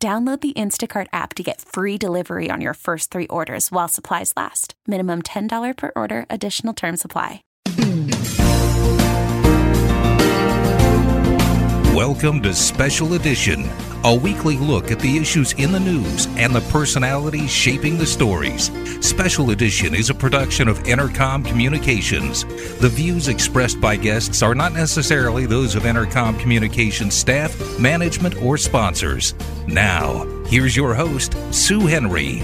[0.00, 4.32] Download the Instacart app to get free delivery on your first three orders while supplies
[4.36, 4.74] last.
[4.86, 7.42] Minimum $10 per order, additional term supply.
[11.96, 13.64] Welcome to Special Edition,
[14.04, 18.70] a weekly look at the issues in the news and the personalities shaping the stories.
[19.00, 22.44] Special Edition is a production of Entercom Communications.
[22.80, 28.56] The views expressed by guests are not necessarily those of Entercom Communications staff, management, or
[28.56, 29.34] sponsors.
[29.66, 32.42] Now, here's your host, Sue Henry.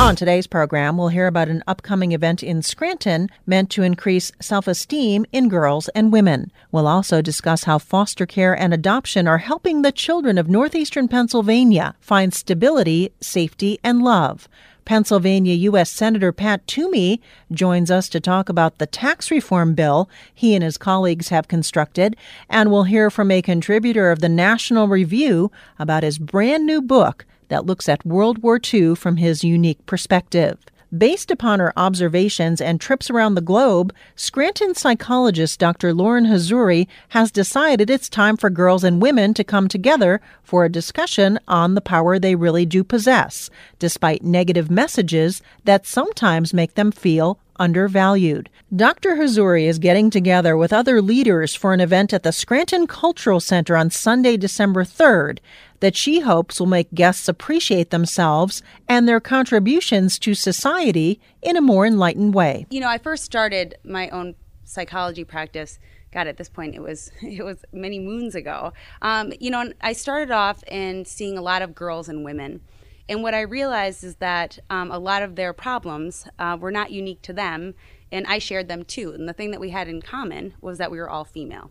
[0.00, 4.66] On today's program, we'll hear about an upcoming event in Scranton meant to increase self
[4.66, 6.50] esteem in girls and women.
[6.72, 11.94] We'll also discuss how foster care and adoption are helping the children of northeastern Pennsylvania
[12.00, 14.48] find stability, safety, and love.
[14.84, 15.90] Pennsylvania U.S.
[15.90, 17.20] Senator Pat Toomey
[17.52, 22.16] joins us to talk about the tax reform bill he and his colleagues have constructed,
[22.48, 27.24] and we'll hear from a contributor of the National Review about his brand new book
[27.48, 30.58] that looks at World War II from his unique perspective.
[30.96, 35.92] Based upon her observations and trips around the globe, Scranton psychologist Dr.
[35.92, 40.70] Lauren Hazzouri has decided it's time for girls and women to come together for a
[40.70, 46.92] discussion on the power they really do possess, despite negative messages that sometimes make them
[46.92, 48.50] feel undervalued.
[48.74, 49.16] Dr.
[49.16, 53.76] Hazzouri is getting together with other leaders for an event at the Scranton Cultural Center
[53.76, 55.38] on Sunday, December 3rd
[55.84, 61.60] that she hopes will make guests appreciate themselves and their contributions to society in a
[61.60, 62.64] more enlightened way.
[62.70, 64.34] You know, I first started my own
[64.64, 65.78] psychology practice.
[66.10, 68.72] God, at this point, it was it was many moons ago.
[69.02, 72.62] Um, you know, I started off in seeing a lot of girls and women,
[73.08, 76.90] and what I realized is that um, a lot of their problems uh, were not
[76.90, 77.74] unique to them,
[78.10, 79.12] and I shared them too.
[79.12, 81.70] And the thing that we had in common was that we were all female.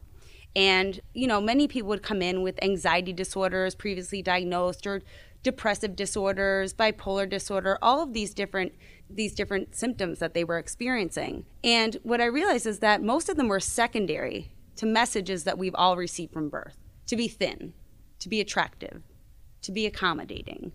[0.55, 5.01] And, you know, many people would come in with anxiety disorders previously diagnosed or
[5.41, 8.73] depressive disorders, bipolar disorder, all of these different
[9.09, 11.45] these different symptoms that they were experiencing.
[11.63, 15.75] And what I realized is that most of them were secondary to messages that we've
[15.75, 16.77] all received from birth.
[17.07, 17.73] To be thin,
[18.19, 19.03] to be attractive,
[19.61, 20.71] to be accommodating,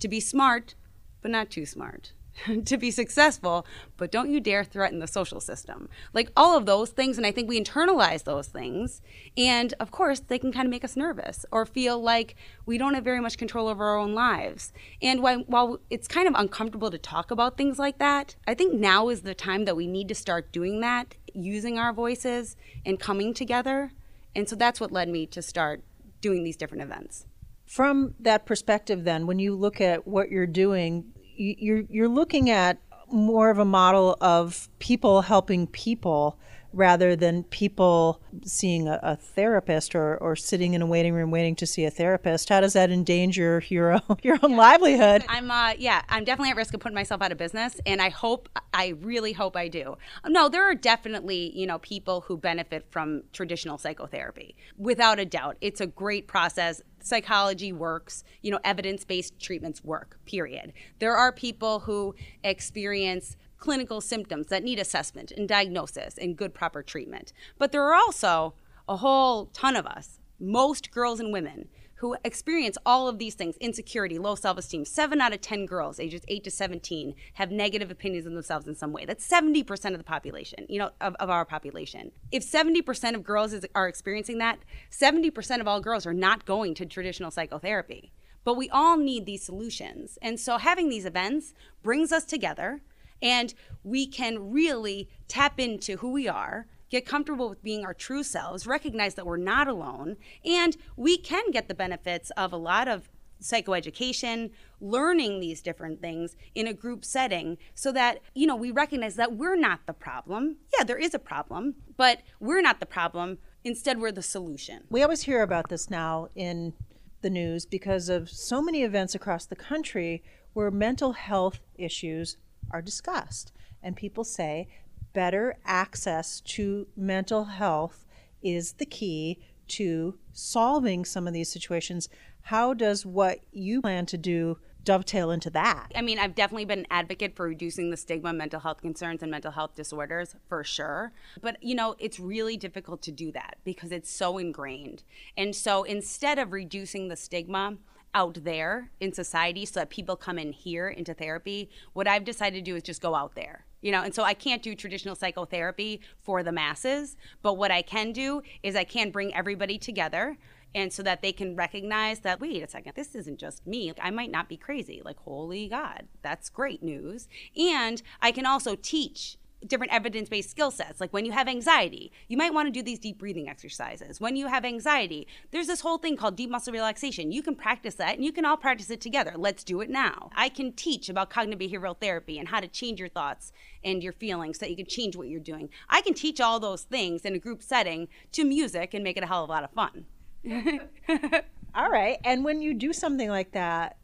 [0.00, 0.74] to be smart,
[1.22, 2.12] but not too smart
[2.64, 3.66] to be successful,
[3.96, 5.88] but don't you dare threaten the social system.
[6.12, 9.00] Like all of those things, and I think we internalize those things.
[9.36, 12.94] And of course, they can kind of make us nervous or feel like we don't
[12.94, 14.72] have very much control over our own lives.
[15.00, 19.08] And while, it's kind of uncomfortable to talk about things like that, I think now
[19.08, 23.34] is the time that we need to start doing that, using our voices and coming
[23.34, 23.92] together.
[24.34, 25.82] And so that's what led me to start
[26.20, 27.26] doing these different events.
[27.66, 32.78] From that perspective, then, when you look at what you're doing, you're you're looking at
[33.10, 36.38] more of a model of people helping people
[36.74, 41.54] rather than people seeing a, a, therapist or, or sitting in a waiting room waiting
[41.54, 42.48] to see a therapist.
[42.48, 45.24] How does that endanger your own, your own livelihood?
[45.28, 48.08] I'm uh, yeah i'm definitely at risk of putting myself out of business and i
[48.08, 49.96] hope i really hope i do.
[50.26, 55.56] No there are definitely you know people who benefit from traditional psychotherapy without a doubt.
[55.60, 56.82] It's a great process.
[57.00, 60.72] Psychology works, you know, evidence based treatments work, period.
[60.98, 66.82] There are people who experience clinical symptoms that need assessment and diagnosis and good proper
[66.82, 67.32] treatment.
[67.56, 68.52] But there are also
[68.86, 73.56] a whole ton of us, most girls and women, who experience all of these things
[73.62, 74.84] insecurity, low self esteem.
[74.84, 78.74] Seven out of 10 girls ages 8 to 17 have negative opinions of themselves in
[78.74, 79.06] some way.
[79.06, 82.12] That's 70% of the population, you know, of, of our population.
[82.30, 84.58] If 70% of girls is, are experiencing that,
[84.90, 88.12] 70% of all girls are not going to traditional psychotherapy.
[88.44, 90.18] But we all need these solutions.
[90.20, 92.82] And so having these events brings us together
[93.24, 98.22] and we can really tap into who we are get comfortable with being our true
[98.22, 102.86] selves recognize that we're not alone and we can get the benefits of a lot
[102.86, 103.10] of
[103.42, 104.50] psychoeducation,
[104.80, 109.36] learning these different things in a group setting so that, you know, we recognize that
[109.36, 110.56] we're not the problem.
[110.76, 113.38] Yeah, there is a problem, but we're not the problem.
[113.64, 114.84] Instead, we're the solution.
[114.88, 116.74] We always hear about this now in
[117.22, 120.22] the news because of so many events across the country
[120.52, 122.36] where mental health issues
[122.70, 123.52] are discussed.
[123.82, 124.68] And people say
[125.12, 128.06] better access to mental health
[128.42, 132.08] is the key to solving some of these situations.
[132.42, 135.88] How does what you plan to do dovetail into that?
[135.94, 139.22] I mean, I've definitely been an advocate for reducing the stigma of mental health concerns
[139.22, 141.12] and mental health disorders for sure.
[141.40, 145.02] But, you know, it's really difficult to do that because it's so ingrained.
[145.36, 147.78] And so instead of reducing the stigma,
[148.14, 152.64] out there in society so that people come in here into therapy what i've decided
[152.64, 154.00] to do is just go out there you know?
[154.00, 158.42] And so i can't do traditional psychotherapy for the masses but what i can do
[158.62, 160.38] is i can bring everybody together
[160.74, 163.92] and so that they can recognize that wait a second this isn't just me.
[164.00, 165.02] I might not be crazy.
[165.04, 167.28] Like holy god that's great news.
[167.56, 171.00] And i can also teach different evidence based skill sets.
[171.00, 174.20] Like when you have anxiety, you might want to do these deep breathing exercises.
[174.20, 177.32] When you have anxiety, there's this whole thing called deep muscle relaxation.
[177.32, 179.34] You can practice that and you can all practice it together.
[179.36, 180.30] Let's do it now.
[180.34, 183.52] I can teach about cognitive behavioral therapy and how to change your thoughts
[183.82, 185.68] and your feelings so that you can change what you're doing.
[185.88, 189.24] I can teach all those things in a group setting to music and make it
[189.24, 190.06] a hell of a lot of fun.
[191.74, 192.18] All right.
[192.24, 193.96] And when you do something like that,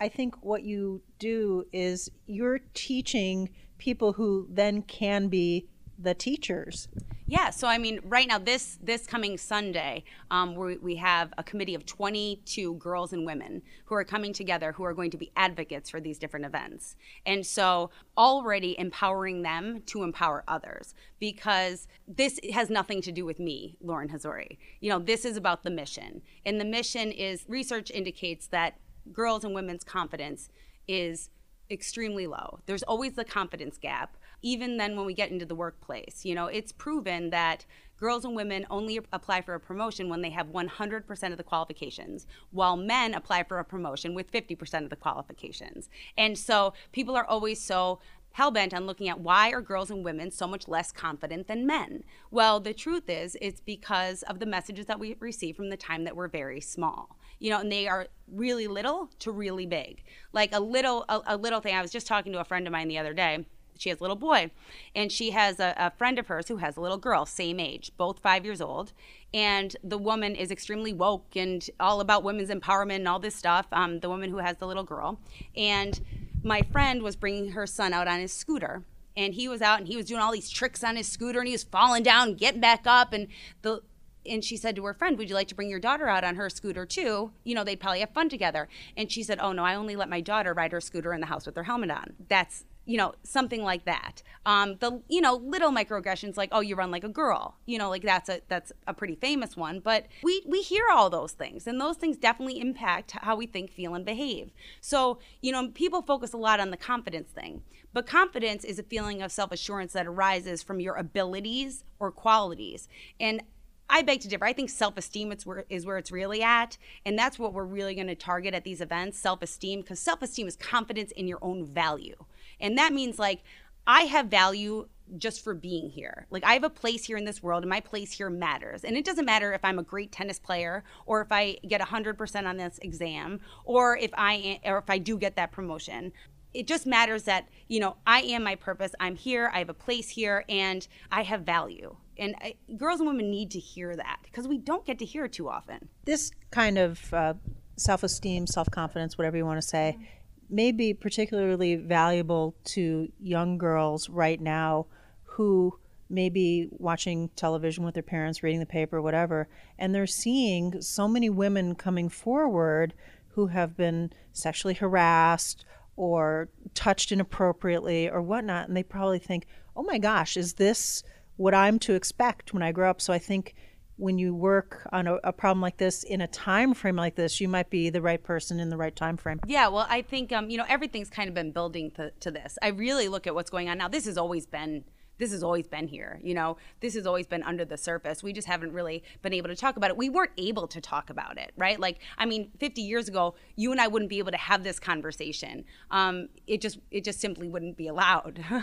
[0.00, 3.48] I think what you do is you're teaching
[3.84, 6.88] people who then can be the teachers.
[7.26, 11.42] Yeah, so I mean, right now, this this coming Sunday, um, we, we have a
[11.42, 15.30] committee of 22 girls and women who are coming together who are going to be
[15.36, 16.96] advocates for these different events.
[17.24, 23.38] And so, already empowering them to empower others because this has nothing to do with
[23.38, 24.56] me, Lauren Hazzouri.
[24.80, 26.22] You know, this is about the mission.
[26.44, 28.78] And the mission is research indicates that
[29.12, 30.48] girls and women's confidence
[30.88, 31.30] is
[31.70, 32.60] extremely low.
[32.66, 36.24] There's always the confidence gap even then when we get into the workplace.
[36.24, 37.64] You know, it's proven that
[37.98, 42.26] girls and women only apply for a promotion when they have 100% of the qualifications,
[42.50, 45.88] while men apply for a promotion with 50% of the qualifications.
[46.18, 48.00] And so people are always so
[48.36, 52.02] hellbent on looking at why are girls and women so much less confident than men.
[52.30, 56.04] Well, the truth is, it's because of the messages that we receive from the time
[56.04, 57.16] that we're very small.
[57.44, 60.02] You know, and they are really little to really big.
[60.32, 61.76] Like a little, a, a little thing.
[61.76, 63.44] I was just talking to a friend of mine the other day
[63.78, 64.50] she has a little boy
[64.94, 67.90] and she has a, a, friend of hers who has a little girl same age
[67.96, 68.92] both five years old
[69.32, 73.66] and the woman is extremely woke and all about women's empowerment and all this stuff
[73.72, 75.18] um, the woman who has the little girl
[75.56, 76.00] and
[76.42, 78.84] my friend was bringing her son out on his scooter
[79.16, 81.48] and he was out and he was doing all these tricks on his scooter and
[81.48, 83.28] he was falling down getting back up and
[83.62, 83.80] the
[84.26, 86.36] and she said to her friend, Would you like to bring your daughter out on
[86.36, 87.32] her scooter too?
[87.44, 88.68] You know, they'd probably have fun together.
[88.96, 91.26] And she said, Oh, no, I only let my daughter ride her scooter in the
[91.26, 92.14] house with her helmet on.
[92.28, 96.76] That's you know something like that um, the you know little microaggressions like oh you
[96.76, 100.06] run like a girl you know like that's a that's a pretty famous one but
[100.22, 103.94] we we hear all those things and those things definitely impact how we think feel
[103.94, 107.62] and behave so you know people focus a lot on the confidence thing
[107.92, 112.88] but confidence is a feeling of self-assurance that arises from your abilities or qualities
[113.18, 113.42] and
[113.88, 114.44] I beg to differ.
[114.44, 116.78] I think self esteem is where, is where it's really at.
[117.04, 120.22] And that's what we're really going to target at these events self esteem, because self
[120.22, 122.16] esteem is confidence in your own value.
[122.60, 123.42] And that means like
[123.86, 124.88] I have value
[125.18, 126.26] just for being here.
[126.30, 128.84] Like I have a place here in this world and my place here matters.
[128.84, 132.46] And it doesn't matter if I'm a great tennis player or if I get 100%
[132.46, 136.12] on this exam or if I or if I do get that promotion.
[136.54, 138.92] It just matters that, you know, I am my purpose.
[139.00, 139.50] I'm here.
[139.52, 141.96] I have a place here and I have value.
[142.18, 145.24] And I, girls and women need to hear that because we don't get to hear
[145.24, 145.88] it too often.
[146.04, 147.34] This kind of uh,
[147.76, 150.04] self esteem, self confidence, whatever you want to say, mm-hmm
[150.50, 154.86] may be particularly valuable to young girls right now
[155.24, 155.78] who
[156.10, 161.08] may be watching television with their parents, reading the paper, whatever, and they're seeing so
[161.08, 162.94] many women coming forward
[163.28, 165.64] who have been sexually harassed
[165.96, 171.02] or touched inappropriately or whatnot, and they probably think, oh my gosh, is this
[171.36, 173.00] what I'm to expect when I grow up?
[173.00, 173.54] So I think
[173.96, 177.40] when you work on a, a, problem like this in a time frame like this
[177.40, 180.32] you might be the right person in the right time frame yeah well i think
[180.32, 182.58] um, you know everything's kind of been building to, to this.
[182.62, 183.78] I really look at what's going on.
[183.78, 184.84] Now this has always been
[185.18, 186.56] this has always been here you know?
[186.80, 188.22] This has always been under the surface.
[188.22, 189.96] We just haven't really been able to talk about it.
[189.96, 191.78] We weren't able to talk about it right?
[191.78, 194.78] Like i mean 50 years ago you and i wouldn't be able to have this
[194.78, 195.64] conversation.
[195.90, 198.44] Um, it just it just simply wouldn't be allowed.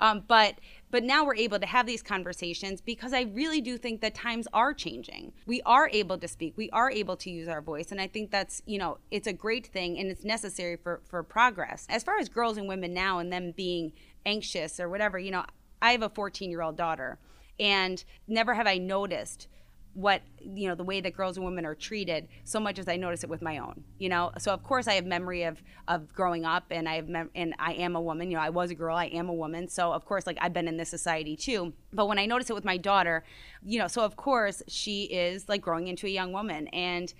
[0.00, 0.56] Um, but
[0.90, 4.46] but now we're able to have these conversations because i really do think that times
[4.52, 5.32] are changing.
[5.46, 6.54] We are able to speak.
[6.56, 7.90] We are able to use our voice.
[7.92, 11.22] And i think that's you know it's a great thing and it's necessary for for
[11.22, 11.86] progress.
[11.88, 13.92] As far as girls and women now and them being
[14.26, 15.44] anxious or whatever you know
[15.82, 17.18] I have a 14 year old daughter,
[17.58, 19.48] and never have I noticed
[19.94, 22.96] what you know the way that girls and women are treated so much as I
[22.96, 24.30] notice it with my own you know?
[24.38, 27.54] So of course I have memory of of growing up and I have mem- and
[27.58, 29.92] I am a woman you know I was a girl I am a woman so
[29.92, 31.72] of course like I've been in this society too.
[31.92, 33.24] But when I notice it with my daughter
[33.64, 37.12] you know so of course she is like growing into a young woman and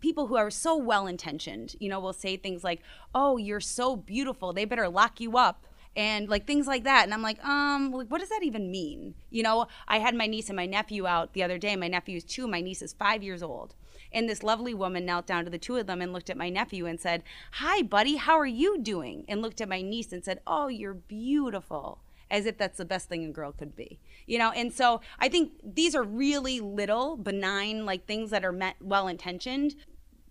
[0.00, 2.82] people who are so well intentioned you know will say things like
[3.14, 5.66] oh you're so beautiful they better lock you up
[5.96, 7.04] and like things like that.
[7.04, 9.14] And I'm like, um, like, what does that even mean?
[9.30, 11.76] You know, I had my niece and my nephew out the other day.
[11.76, 13.74] My nephew is two, my niece is five years old.
[14.12, 16.48] And this lovely woman knelt down to the two of them and looked at my
[16.48, 19.24] nephew and said, Hi, buddy, how are you doing?
[19.28, 22.00] And looked at my niece and said, Oh, you're beautiful.
[22.30, 24.52] As if that's the best thing a girl could be, you know.
[24.52, 29.08] And so I think these are really little, benign, like things that are meant well
[29.08, 29.74] intentioned,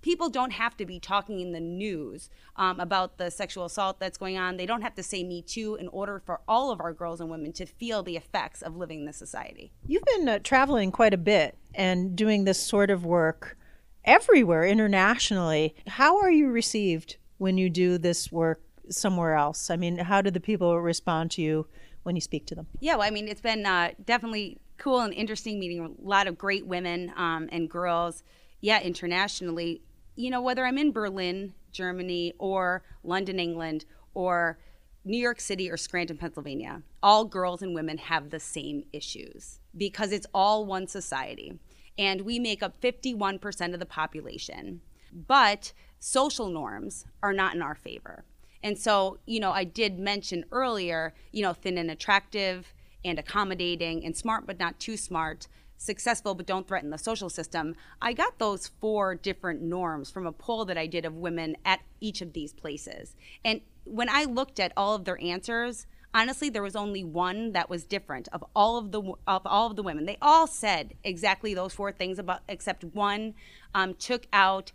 [0.02, 4.18] people don't have to be talking in the news um, about the sexual assault that's
[4.18, 4.58] going on.
[4.58, 7.30] They don't have to say Me Too in order for all of our girls and
[7.30, 9.72] women to feel the effects of living in this society.
[9.86, 13.58] You've been uh, traveling quite a bit and doing this sort of work
[14.06, 15.76] everywhere internationally.
[15.88, 19.70] How are you received when you do this work somewhere else?
[19.70, 21.68] I mean, how do the people respond to you
[22.04, 22.68] when you speak to them?
[22.80, 26.38] Yeah, well, I mean, it's been uh, definitely cool and interesting meeting a lot of
[26.38, 28.24] great women um, and girls
[28.62, 29.82] yeah, internationally
[30.20, 34.60] you know, whether I'm in Berlin, Germany, or London, England, or
[35.06, 40.12] New York City or Scranton, Pennsylvania, all girls and women have the same issues because
[40.12, 41.58] it's all one society.
[41.98, 44.82] And we make up 51% of the population.
[45.14, 48.26] But social norms are not in our favor.
[48.62, 52.74] And so, you know, I did mention earlier, you know, thin and attractive
[53.06, 55.48] and accommodating and smart but not too smart
[55.80, 57.74] successful but don't threaten the social system.
[58.02, 61.80] I got those four different norms from a poll that I did of women at
[62.00, 63.16] each of these places.
[63.44, 67.70] And when I looked at all of their answers, honestly there was only one that
[67.70, 70.06] was different of all of the of all of the women.
[70.06, 73.34] They all said exactly those four things about except one
[73.74, 74.72] um, took out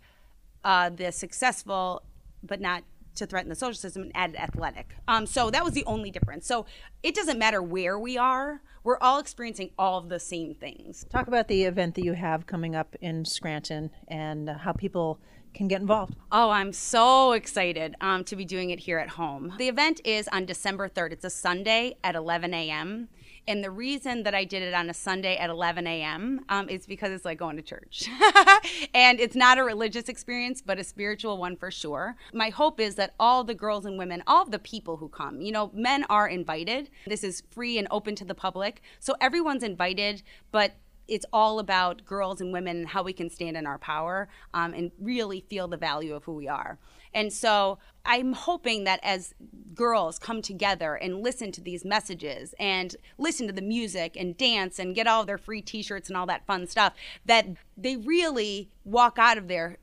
[0.63, 2.03] uh, the successful
[2.41, 2.83] but not
[3.15, 4.95] to threaten the social system and added athletic.
[5.07, 6.45] Um, so that was the only difference.
[6.47, 6.65] So
[7.03, 11.05] it doesn't matter where we are, we're all experiencing all of the same things.
[11.09, 15.19] Talk about the event that you have coming up in Scranton and how people
[15.55, 16.15] can get involved.
[16.31, 19.53] Oh, I'm so excited um, to be doing it here at home.
[19.57, 21.13] The event is on December 3rd.
[21.13, 23.07] It's a Sunday at 11 a.m.
[23.47, 26.45] And the reason that I did it on a Sunday at 11 a.m.
[26.49, 28.09] Um, is because it's like going to church.
[28.93, 32.15] and it's not a religious experience, but a spiritual one for sure.
[32.33, 35.51] My hope is that all the girls and women, all the people who come, you
[35.51, 36.89] know, men are invited.
[37.05, 38.81] This is free and open to the public.
[38.99, 40.75] So everyone's invited, but
[41.07, 44.73] it's all about girls and women and how we can stand in our power um,
[44.73, 46.79] and really feel the value of who we are.
[47.15, 49.33] And so I'm hoping that as
[49.73, 54.77] girls come together and listen to these messages and listen to the music and dance
[54.77, 56.93] and get all their free t shirts and all that fun stuff,
[57.25, 59.77] that they really walk out of there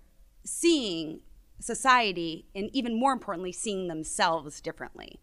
[0.45, 1.21] seeing
[1.59, 5.19] society and even more importantly, seeing themselves differently.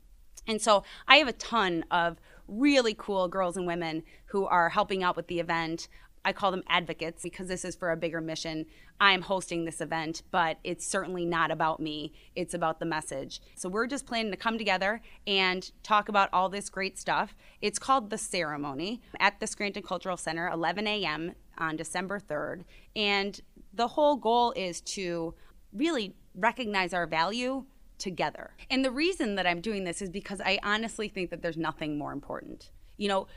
[0.47, 5.03] And so I have a ton of really cool girls and women who are helping
[5.03, 5.87] out with the event.
[6.25, 8.65] I call them advocates because this is for a bigger mission.
[8.99, 12.13] I am hosting this event, but it's certainly not about me.
[12.35, 13.41] It's about the message.
[13.55, 17.35] So we're just planning to come together and talk about all this great stuff.
[17.61, 21.33] It's called The Ceremony at the Scranton Cultural Center, 11 a.m.
[21.57, 22.63] on December 3rd.
[22.95, 23.39] And
[23.73, 25.33] the whole goal is to
[25.71, 27.65] really recognize our value
[27.97, 28.51] together.
[28.69, 31.97] And the reason that I'm doing this is because I honestly think that there's nothing
[31.97, 32.71] more important.
[32.97, 33.27] You know,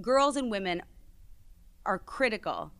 [0.00, 0.82] girls and women
[1.84, 2.72] are critical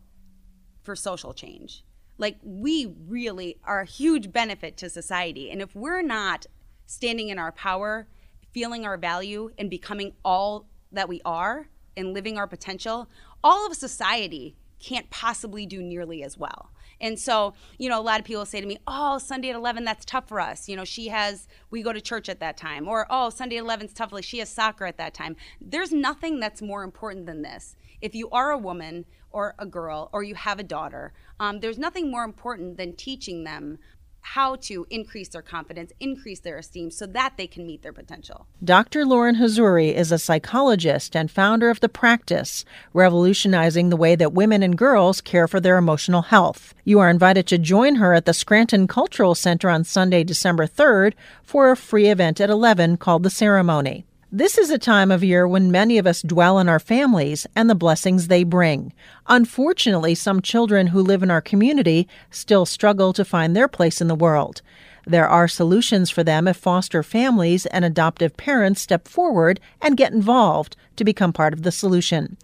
[0.83, 1.83] for social change.
[2.17, 5.49] Like, we really are a huge benefit to society.
[5.49, 6.45] And if we're not
[6.85, 8.07] standing in our power,
[8.51, 13.09] feeling our value, and becoming all that we are and living our potential,
[13.43, 16.69] all of society can't possibly do nearly as well.
[17.03, 19.83] And so, you know, a lot of people say to me, "Oh, Sunday at 11,
[19.83, 22.87] that's tough for us." You know, she has we go to church at that time,
[22.87, 24.13] or "Oh, Sunday at 11 is tough.
[24.13, 27.75] Like she has soccer at that time." There's nothing that's more important than this.
[27.99, 31.77] If you are a woman or a girl or you have a daughter, um, there's
[31.77, 33.79] nothing more important than teaching them
[34.23, 38.47] how to increase their confidence, increase their esteem so that they can meet their potential.
[38.63, 39.05] Dr.
[39.05, 42.63] Lauren Hazzouri is a psychologist and founder of The Practice,
[42.93, 46.73] revolutionizing the way that women and girls care for their emotional health.
[46.85, 51.13] You are invited to join her at the Scranton Cultural Center on Sunday, December 3rd
[51.43, 54.05] for a free event at 11 called The Ceremony.
[54.35, 57.69] This is a time of year when many of us dwell on our families and
[57.69, 58.91] the blessings they bring.
[59.27, 64.07] Unfortunately, some children who live in our community still struggle to find their place in
[64.07, 64.63] the world.
[65.05, 70.13] There are solutions for them if foster families and adoptive parents step forward and get
[70.13, 72.35] involved to become part of the solution.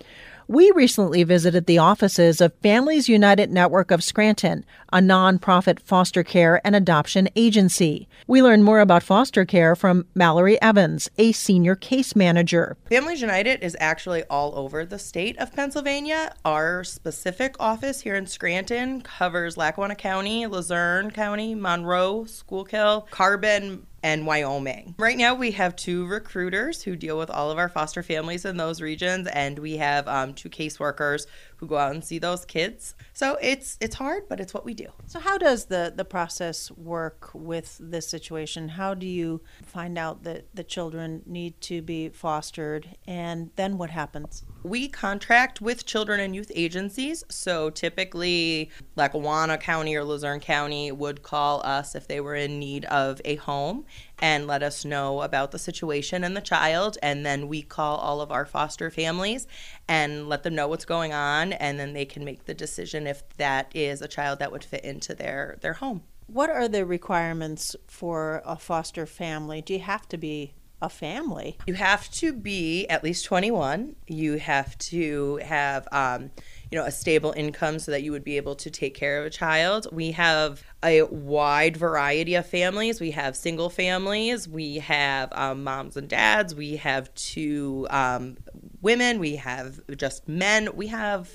[0.51, 6.59] We recently visited the offices of Families United Network of Scranton, a nonprofit foster care
[6.65, 8.09] and adoption agency.
[8.25, 12.77] We learned more about foster care from Mallory Evans, a senior case manager.
[12.89, 16.33] Families United is actually all over the state of Pennsylvania.
[16.43, 24.25] Our specific office here in Scranton covers Lackawanna County, Luzerne County, Monroe, Schuylkill, Carbon, and
[24.25, 24.95] Wyoming.
[24.97, 28.57] Right now, we have two recruiters who deal with all of our foster families in
[28.57, 31.25] those regions, and we have um, two caseworkers
[31.59, 32.95] who go out and see those kids.
[33.13, 34.87] So it's it's hard, but it's what we do.
[35.07, 38.69] So how does the the process work with this situation?
[38.69, 43.89] How do you find out that the children need to be fostered, and then what
[43.89, 44.45] happens?
[44.63, 47.23] We contract with children and youth agencies.
[47.29, 52.85] So typically, Lackawanna County or Luzerne County would call us if they were in need
[52.85, 53.85] of a home
[54.21, 56.97] and let us know about the situation and the child.
[57.01, 59.47] And then we call all of our foster families
[59.87, 61.53] and let them know what's going on.
[61.53, 64.83] And then they can make the decision if that is a child that would fit
[64.83, 66.03] into their, their home.
[66.27, 69.61] What are the requirements for a foster family?
[69.61, 71.57] Do you have to be a family?
[71.65, 73.95] You have to be at least 21.
[74.07, 76.31] You have to have, um,
[76.71, 79.25] you know, a stable income so that you would be able to take care of
[79.25, 79.87] a child.
[79.91, 83.01] We have a wide variety of families.
[83.01, 84.47] We have single families.
[84.47, 86.53] We have um, moms and dads.
[86.53, 88.37] We have two um,
[88.81, 89.19] women.
[89.19, 90.69] We have just men.
[90.75, 91.29] We have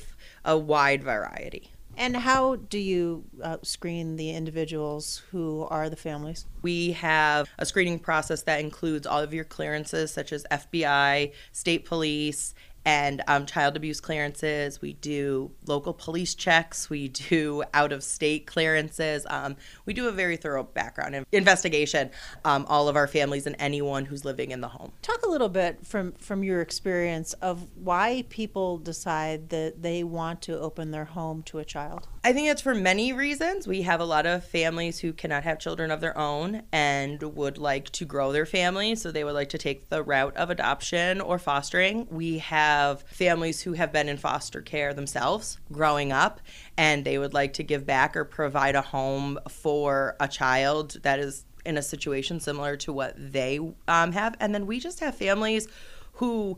[0.45, 1.71] a wide variety.
[1.97, 6.47] And how do you uh, screen the individuals who are the families?
[6.62, 11.85] We have a screening process that includes all of your clearances, such as FBI, state
[11.85, 14.81] police, and um, child abuse clearances.
[14.81, 16.91] We do local police checks.
[16.91, 19.26] We do out of state clearances.
[19.29, 22.11] Um, we do a very thorough background investigation.
[22.45, 24.93] Um, all of our families and anyone who's living in the home.
[25.03, 30.43] Talk a little bit from from your experience of why people decide that they want
[30.43, 32.09] to open their home to a child.
[32.26, 33.69] I think it's for many reasons.
[33.69, 37.59] We have a lot of families who cannot have children of their own and would
[37.59, 41.21] like to grow their family, so they would like to take the route of adoption
[41.21, 42.07] or fostering.
[42.09, 46.40] We have families who have been in foster care themselves growing up
[46.78, 51.19] and they would like to give back or provide a home for a child that
[51.19, 54.34] is in a situation similar to what they um, have.
[54.41, 55.69] And then we just have families
[56.15, 56.56] who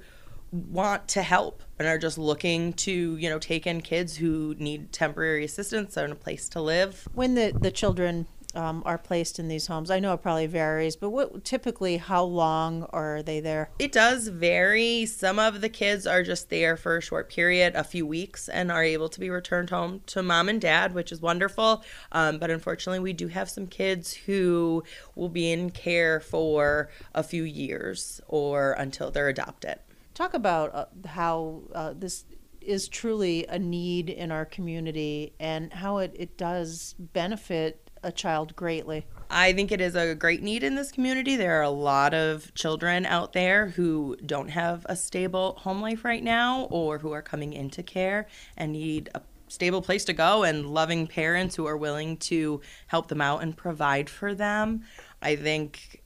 [0.53, 4.93] want to help and are just looking to you know take in kids who need
[4.93, 9.49] temporary assistance and a place to live when the the children um, are placed in
[9.49, 9.91] these homes?
[9.91, 13.71] I know it probably varies, but what typically how long are they there?
[13.79, 15.07] It does vary.
[15.07, 18.73] Some of the kids are just there for a short period, a few weeks, and
[18.73, 21.85] are able to be returned home to mom and dad, which is wonderful.
[22.13, 24.83] Um, but unfortunately, we do have some kids who
[25.15, 29.79] will be in care for a few years or until they're adopted.
[30.17, 32.25] Talk about uh, how uh, this
[32.63, 38.57] is truly a need in our community and how it, it does benefit a child
[38.57, 39.05] greatly.
[39.29, 41.37] I think it is a great need in this community.
[41.37, 46.03] There are a lot of children out there who don't have a stable home life
[46.03, 48.27] right now or who are coming into care
[48.57, 53.09] and need a stable place to go and loving parents who are willing to help
[53.09, 54.83] them out and provide for them.
[55.21, 56.03] I think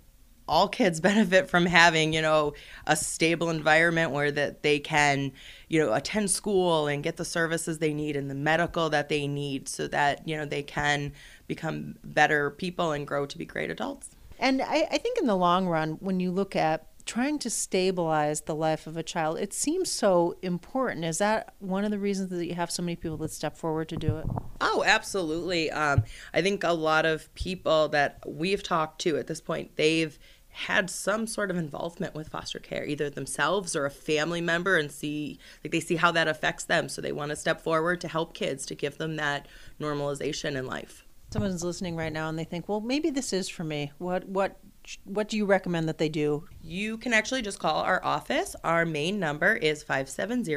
[0.51, 2.53] all kids benefit from having you know
[2.87, 5.33] a stable environment where that they can
[5.69, 9.27] you know attend school and get the services they need and the medical that they
[9.27, 11.13] need so that you know they can
[11.47, 14.11] become better people and grow to be great adults.
[14.39, 18.43] And I, I think in the long run when you look at trying to stabilize
[18.43, 21.05] the life of a child it seems so important.
[21.05, 23.89] Is that one of the reasons that you have so many people that step forward
[23.89, 24.27] to do it?
[24.61, 25.71] Oh absolutely.
[25.71, 26.03] Um,
[26.35, 30.19] i think a lot of people that we've talked to at this point they've
[30.51, 34.91] had some sort of involvement with foster care, either themselves or a family member, and
[34.91, 36.89] see like they see how that affects them.
[36.89, 39.47] So they want to step forward to help kids to give them that
[39.81, 41.05] normalization in life.
[41.33, 43.93] Someone's listening right now and they think, well, maybe this is for me.
[43.99, 44.59] What what
[45.05, 46.49] what do you recommend that they do?
[46.63, 48.57] You can actually just call our office.
[48.65, 50.55] Our main number is 570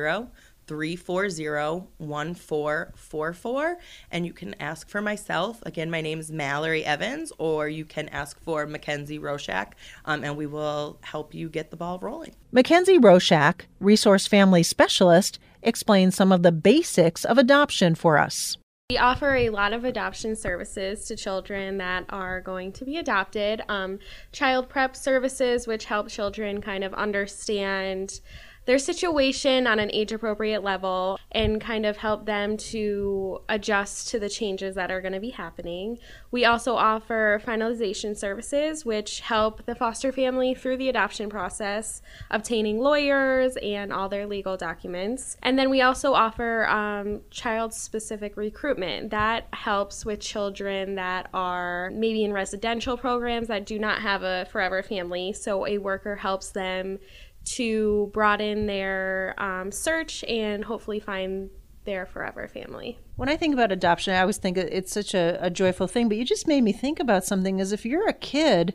[0.67, 3.77] 340 1444.
[4.11, 5.61] And you can ask for myself.
[5.65, 9.73] Again, my name is Mallory Evans, or you can ask for Mackenzie Roshak,
[10.05, 12.35] um, and we will help you get the ball rolling.
[12.51, 18.57] Mackenzie Roshak, Resource Family Specialist, explains some of the basics of adoption for us.
[18.89, 23.63] We offer a lot of adoption services to children that are going to be adopted.
[23.69, 23.99] Um,
[24.33, 28.19] child prep services, which help children kind of understand
[28.65, 34.19] their situation on an age appropriate level and kind of help them to adjust to
[34.19, 35.97] the changes that are going to be happening.
[36.31, 42.79] We also offer finalization services, which help the foster family through the adoption process, obtaining
[42.79, 45.37] lawyers and all their legal documents.
[45.41, 51.91] And then we also offer um, child specific recruitment that helps with children that are
[51.93, 55.33] maybe in residential programs that do not have a forever family.
[55.33, 56.99] So a worker helps them
[57.45, 61.49] to broaden their um, search and hopefully find
[61.85, 62.97] their forever family.
[63.15, 66.17] When I think about adoption, I always think it's such a, a, joyful thing, but
[66.17, 68.73] you just made me think about something as if you're a kid,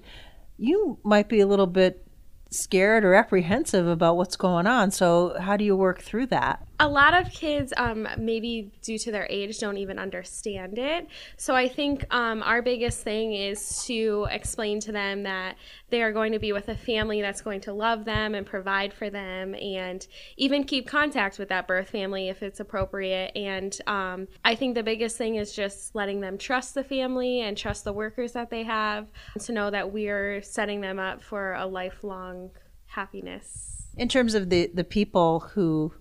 [0.58, 2.06] you might be a little bit
[2.50, 4.90] scared or apprehensive about what's going on.
[4.90, 6.67] So, how do you work through that?
[6.80, 11.08] A lot of kids, um, maybe due to their age, don't even understand it.
[11.36, 15.56] So I think um, our biggest thing is to explain to them that
[15.90, 18.92] they are going to be with a family that's going to love them and provide
[18.94, 23.32] for them, and even keep contact with that birth family if it's appropriate.
[23.34, 27.56] And um, I think the biggest thing is just letting them trust the family and
[27.56, 29.08] trust the workers that they have
[29.40, 32.50] to know that we're setting them up for a lifelong
[32.86, 33.88] happiness.
[33.96, 35.92] In terms of the, the people who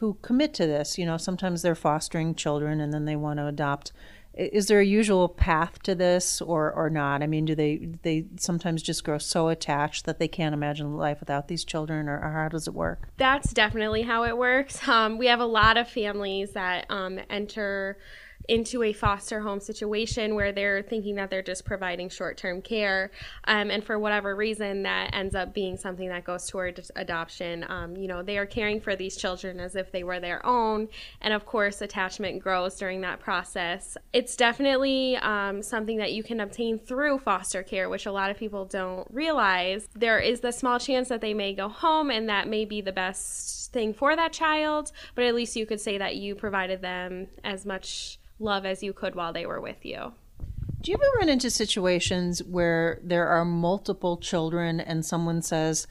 [0.00, 0.96] who commit to this.
[0.98, 3.92] You know, sometimes they're fostering children and then they want to adopt.
[4.32, 7.22] Is there a usual path to this or, or not?
[7.22, 11.20] I mean, do they they sometimes just grow so attached that they can't imagine life
[11.20, 13.10] without these children, or, or how does it work?
[13.18, 14.88] That's definitely how it works.
[14.88, 17.98] Um, we have a lot of families that um, enter
[18.50, 23.12] into a foster home situation where they're thinking that they're just providing short term care.
[23.44, 27.64] Um, and for whatever reason, that ends up being something that goes toward adoption.
[27.68, 30.88] Um, you know, they are caring for these children as if they were their own.
[31.20, 33.96] And of course, attachment grows during that process.
[34.12, 38.36] It's definitely um, something that you can obtain through foster care, which a lot of
[38.36, 39.88] people don't realize.
[39.94, 42.92] There is the small chance that they may go home, and that may be the
[42.92, 47.28] best thing for that child, but at least you could say that you provided them
[47.44, 50.12] as much love as you could while they were with you.
[50.80, 55.86] Do you ever run into situations where there are multiple children and someone says,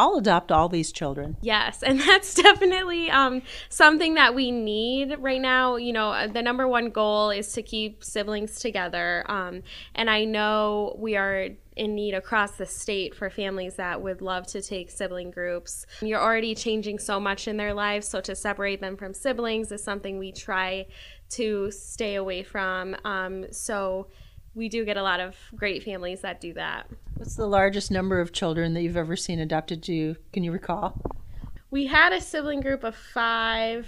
[0.00, 1.36] I'll adopt all these children.
[1.42, 5.76] Yes, and that's definitely um, something that we need right now.
[5.76, 9.30] You know, uh, the number one goal is to keep siblings together.
[9.30, 9.62] Um,
[9.94, 14.46] and I know we are in need across the state for families that would love
[14.46, 15.84] to take sibling groups.
[16.00, 19.84] You're already changing so much in their lives, so to separate them from siblings is
[19.84, 20.86] something we try
[21.30, 22.96] to stay away from.
[23.04, 24.06] Um, so
[24.54, 26.86] we do get a lot of great families that do that.
[27.16, 30.16] What's the largest number of children that you've ever seen adopted to you?
[30.32, 31.00] Can you recall?
[31.70, 33.86] We had a sibling group of five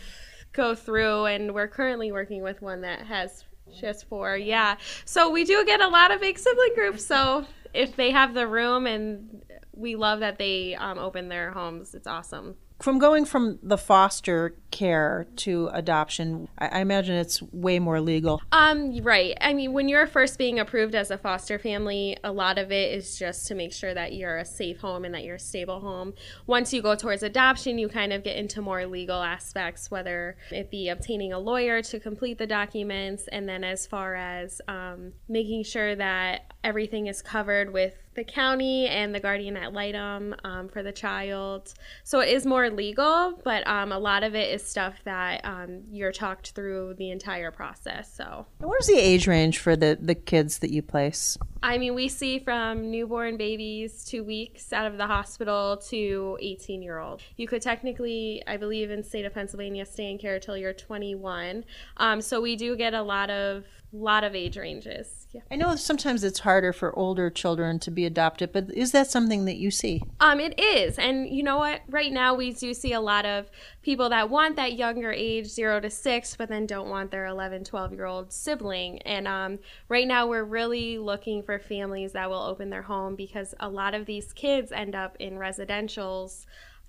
[0.52, 3.44] go through, and we're currently working with one that has
[3.80, 4.36] just four.
[4.36, 4.76] Yeah.
[5.04, 7.04] So we do get a lot of big sibling groups.
[7.04, 11.94] So if they have the room and we love that they um, open their homes,
[11.94, 17.78] it's awesome from going from the foster care to adoption, I, I, imagine it's way
[17.78, 18.42] more legal.
[18.50, 19.36] Um, right.
[19.40, 22.92] I mean, when you're first being approved as a foster family, a lot of it
[22.92, 25.78] is just to make sure that you're a safe home and that you're a stable
[25.78, 26.14] home.
[26.46, 30.70] Once you go towards adoption, you kind of get into more legal aspects, whether it
[30.70, 35.62] be obtaining a lawyer to complete the documents, and then as far as um, making
[35.62, 40.82] sure that everything is covered with the county and the guardian ad litem um, for
[40.82, 41.72] the child.
[42.04, 45.82] So it is more legal, but um, a lot of it is stuff that um,
[45.90, 48.12] you're talked through the entire process.
[48.12, 51.38] So, what is the age range for the the kids that you place?
[51.62, 56.82] I mean, we see from newborn babies two weeks out of the hospital to 18
[56.82, 57.22] year old.
[57.36, 61.64] You could technically, I believe, in state of Pennsylvania, stay in care until you're 21.
[61.98, 65.26] Um, so we do get a lot of lot of age ranges.
[65.32, 65.40] Yeah.
[65.50, 69.44] I know sometimes it's harder for older children to be adopted, but is that something
[69.46, 70.02] that you see?
[70.20, 71.80] Um, it is, and you know what?
[71.88, 73.50] Right now, we do see a lot of
[73.82, 77.64] people that want that younger age, zero to six, but then don't want their 11,
[77.64, 79.00] 12 year old sibling.
[79.02, 83.54] And um, right now, we're really looking for families that will open their home because
[83.60, 86.44] a lot of these kids end up in residentials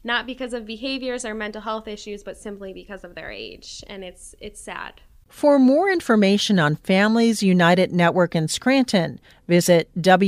[0.06, 4.04] not because of behaviors or mental health issues, but simply because of their age, and
[4.04, 5.02] it's it's sad.
[5.34, 10.22] For more information on Families United Network in Scranton, visit www.families,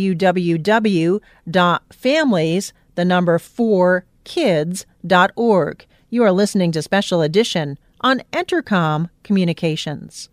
[2.96, 5.86] the number 4 kids.org.
[6.10, 10.28] You are listening to Special Edition on Entercom Communications.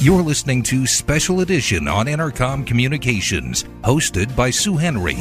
[0.00, 5.18] You're listening to Special Edition on Entercom Communications, hosted by Sue Henry.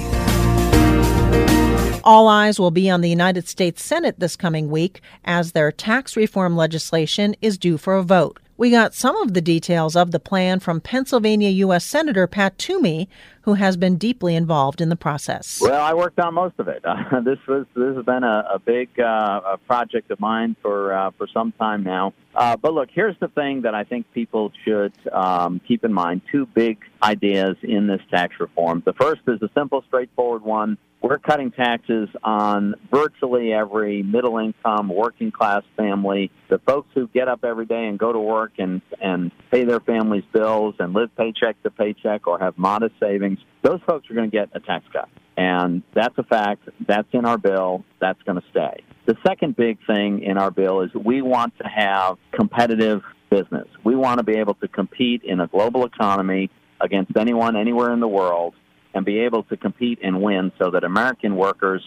[2.04, 6.16] All eyes will be on the United States Senate this coming week as their tax
[6.16, 8.40] reform legislation is due for a vote.
[8.62, 11.84] We got some of the details of the plan from Pennsylvania U.S.
[11.84, 13.10] Senator Pat Toomey,
[13.42, 15.60] who has been deeply involved in the process.
[15.60, 16.86] Well, I worked on most of it.
[16.86, 21.10] Uh, this was this has been a, a big uh, project of mine for uh,
[21.18, 22.14] for some time now.
[22.36, 26.22] Uh, but look, here's the thing that I think people should um, keep in mind:
[26.32, 28.84] two big ideas in this tax reform.
[28.86, 34.88] The first is a simple, straightforward one we're cutting taxes on virtually every middle income,
[34.88, 36.32] working class family.
[36.50, 39.80] The folks who get up every day and go to work and, and pay their
[39.80, 44.30] families' bills and live paycheck to paycheck or have modest savings, those folks are going
[44.30, 45.10] to get a tax cut.
[45.38, 46.70] And that's a fact.
[46.88, 47.84] That's in our bill.
[48.00, 48.84] That's going to stay.
[49.08, 53.68] The second big thing in our bill is we want to have competitive business.
[53.84, 58.00] We want to be able to compete in a global economy against anyone anywhere in
[58.00, 58.54] the world
[58.94, 61.84] and be able to compete and win so that American workers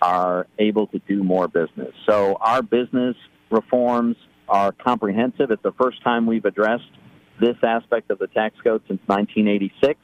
[0.00, 1.94] are able to do more business.
[2.08, 3.16] So our business
[3.50, 4.16] reforms
[4.48, 5.50] are comprehensive.
[5.50, 6.90] It's the first time we've addressed
[7.40, 9.98] this aspect of the tax code since 1986,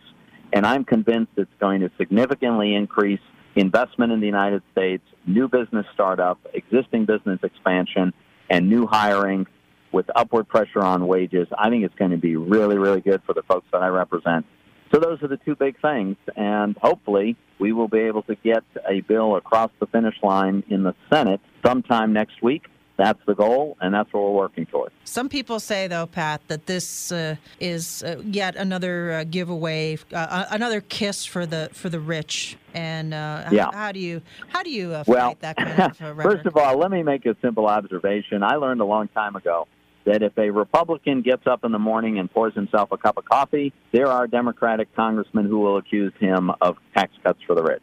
[0.52, 3.20] and I'm convinced it's going to significantly increase
[3.56, 8.12] investment in the United States, new business startup, existing business expansion,
[8.48, 9.46] and new hiring
[9.92, 11.48] with upward pressure on wages.
[11.56, 14.46] I think it's going to be really, really good for the folks that I represent
[14.92, 18.64] so those are the two big things, and hopefully we will be able to get
[18.88, 22.66] a bill across the finish line in the Senate sometime next week.
[22.96, 24.92] That's the goal, and that's what we're working towards.
[25.04, 30.46] Some people say, though, Pat, that this uh, is uh, yet another uh, giveaway, uh,
[30.50, 32.56] another kiss for the for the rich.
[32.74, 33.66] And uh, yeah.
[33.66, 36.76] how, how, do you how do you uh, well, that kind of first of all,
[36.76, 38.42] let me make a simple observation.
[38.42, 39.68] I learned a long time ago
[40.08, 43.26] that if a Republican gets up in the morning and pours himself a cup of
[43.26, 47.82] coffee, there are Democratic congressmen who will accuse him of tax cuts for the rich.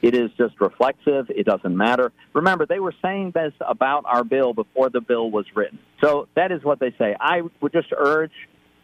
[0.00, 1.30] It is just reflexive.
[1.30, 2.12] It doesn't matter.
[2.32, 5.78] Remember, they were saying this about our bill before the bill was written.
[6.00, 7.14] So that is what they say.
[7.20, 8.32] I would just urge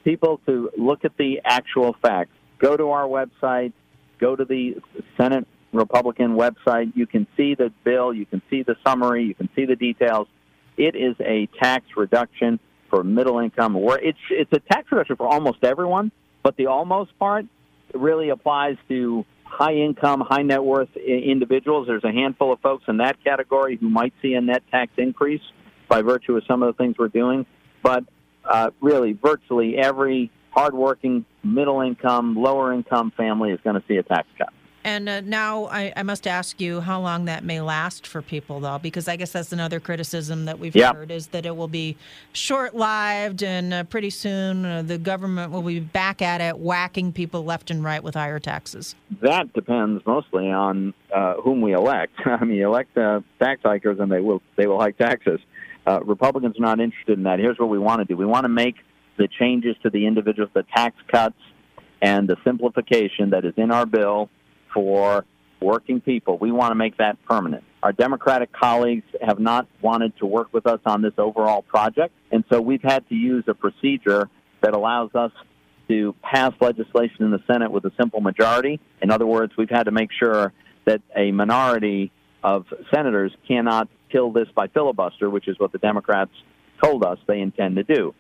[0.05, 2.33] people to look at the actual facts.
[2.59, 3.73] Go to our website,
[4.19, 4.77] go to the
[5.17, 6.93] Senate Republican website.
[6.95, 10.29] You can see the bill, you can see the summary, you can see the details.
[10.77, 12.61] It is a tax reduction
[12.93, 13.73] for middle income.
[13.73, 17.47] Where it's it's a tax reduction for almost everyone, but the almost part
[17.95, 21.87] really applies to high income, high net worth individuals.
[21.87, 25.41] There's a handful of folks in that category who might see a net tax increase
[25.89, 27.47] by virtue of some of the things we're doing,
[27.83, 28.05] but
[28.45, 34.03] uh, really, virtually every hardworking, middle income, lower income family is going to see a
[34.03, 34.53] tax cut.
[34.85, 38.59] And uh, now I, I, must ask you how long that may last for people,
[38.59, 41.97] though, because I guess that's another criticism that we've heard is that it will be
[42.33, 47.13] short lived and uh, pretty soon uh, the government will be back at it, whacking
[47.13, 48.97] people left and right with higher taxes.
[49.21, 52.15] That depends mostly on uh, whom we elect.
[52.25, 55.39] I mean, elect uh, tax hikers and they will, they will hike taxes.
[55.87, 57.39] Uh, Republicans are not interested in that.
[57.39, 58.77] Here's what we want to do we want to make
[59.17, 61.39] the changes to the individuals, the tax cuts,
[62.01, 64.29] and the simplification that is in our bill
[64.73, 65.25] for
[65.61, 66.39] working people.
[66.39, 67.65] We want to make that permanent.
[67.83, 72.45] Our Democratic colleagues have not wanted to work with us on this overall project, and
[72.51, 74.29] so we've had to use a procedure
[74.63, 75.33] that allows us
[75.89, 78.81] to pass legislation in the Senate with a simple majority.
[79.01, 80.53] In other words, we've had to make sure
[80.85, 86.31] that a minority of senators cannot kill this by filibuster, which is what the Democrats
[86.83, 88.15] told us they intend to do.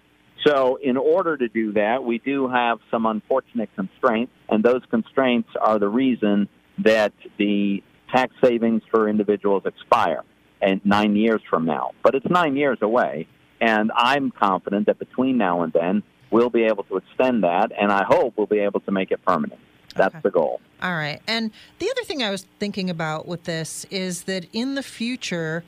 [0.44, 5.48] So, in order to do that, we do have some unfortunate constraints, and those constraints
[5.60, 10.24] are the reason that the tax savings for individuals expire
[10.60, 11.92] and nine years from now.
[12.02, 13.28] But it's nine years away,
[13.60, 17.92] and I'm confident that between now and then, we'll be able to extend that, and
[17.92, 19.60] I hope we'll be able to make it permanent.
[19.94, 20.22] That's okay.
[20.22, 20.60] the goal.
[20.82, 21.20] All right.
[21.28, 25.62] And the other thing I was thinking about with this is that in the future,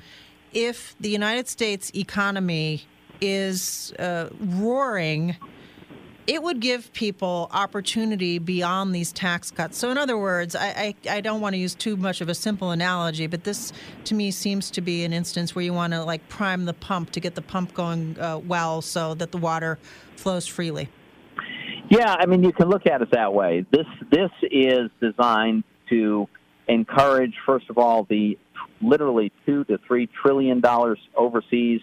[0.53, 2.87] if the United States economy
[3.21, 5.37] is uh, roaring,
[6.27, 9.77] it would give people opportunity beyond these tax cuts.
[9.77, 12.35] So, in other words, I, I, I, don't want to use too much of a
[12.35, 13.73] simple analogy, but this
[14.05, 17.11] to me seems to be an instance where you want to like prime the pump
[17.11, 19.79] to get the pump going uh, well so that the water
[20.17, 20.89] flows freely.
[21.91, 23.67] Yeah, I mean, you can look at it that way.
[23.71, 26.27] This this is designed to
[26.69, 28.39] encourage, first of all, the
[28.81, 31.81] literally two to three trillion dollars overseas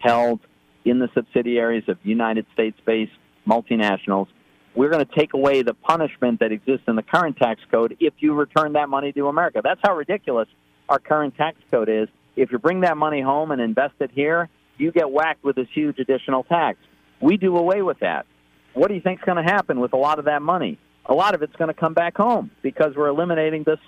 [0.00, 0.40] held
[0.84, 3.12] in the subsidiaries of United States based
[3.46, 4.26] multinationals.
[4.74, 8.14] We're going to take away the punishment that exists in the current tax code if
[8.18, 9.60] you return that money to America.
[9.62, 10.48] That's how ridiculous
[10.88, 12.08] our current tax code is.
[12.36, 15.68] If you bring that money home and invest it here, you get whacked with this
[15.72, 16.78] huge additional tax.
[17.20, 18.26] We do away with that.
[18.74, 20.78] What do you think is going to happen with a lot of that money?
[21.06, 23.78] A lot of it's going to come back home because we're eliminating this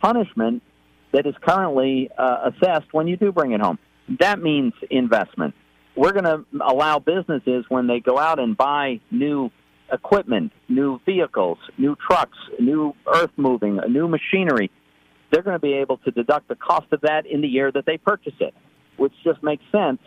[0.00, 0.62] punishment
[1.12, 3.78] that is currently uh, assessed when you do bring it home.
[4.20, 5.54] That means investment.
[5.96, 9.50] We're going to allow businesses when they go out and buy new
[9.92, 14.70] equipment, new vehicles, new trucks, new earth moving, new machinery,
[15.30, 17.86] they're going to be able to deduct the cost of that in the year that
[17.86, 18.54] they purchase it,
[18.96, 19.98] which just makes sense.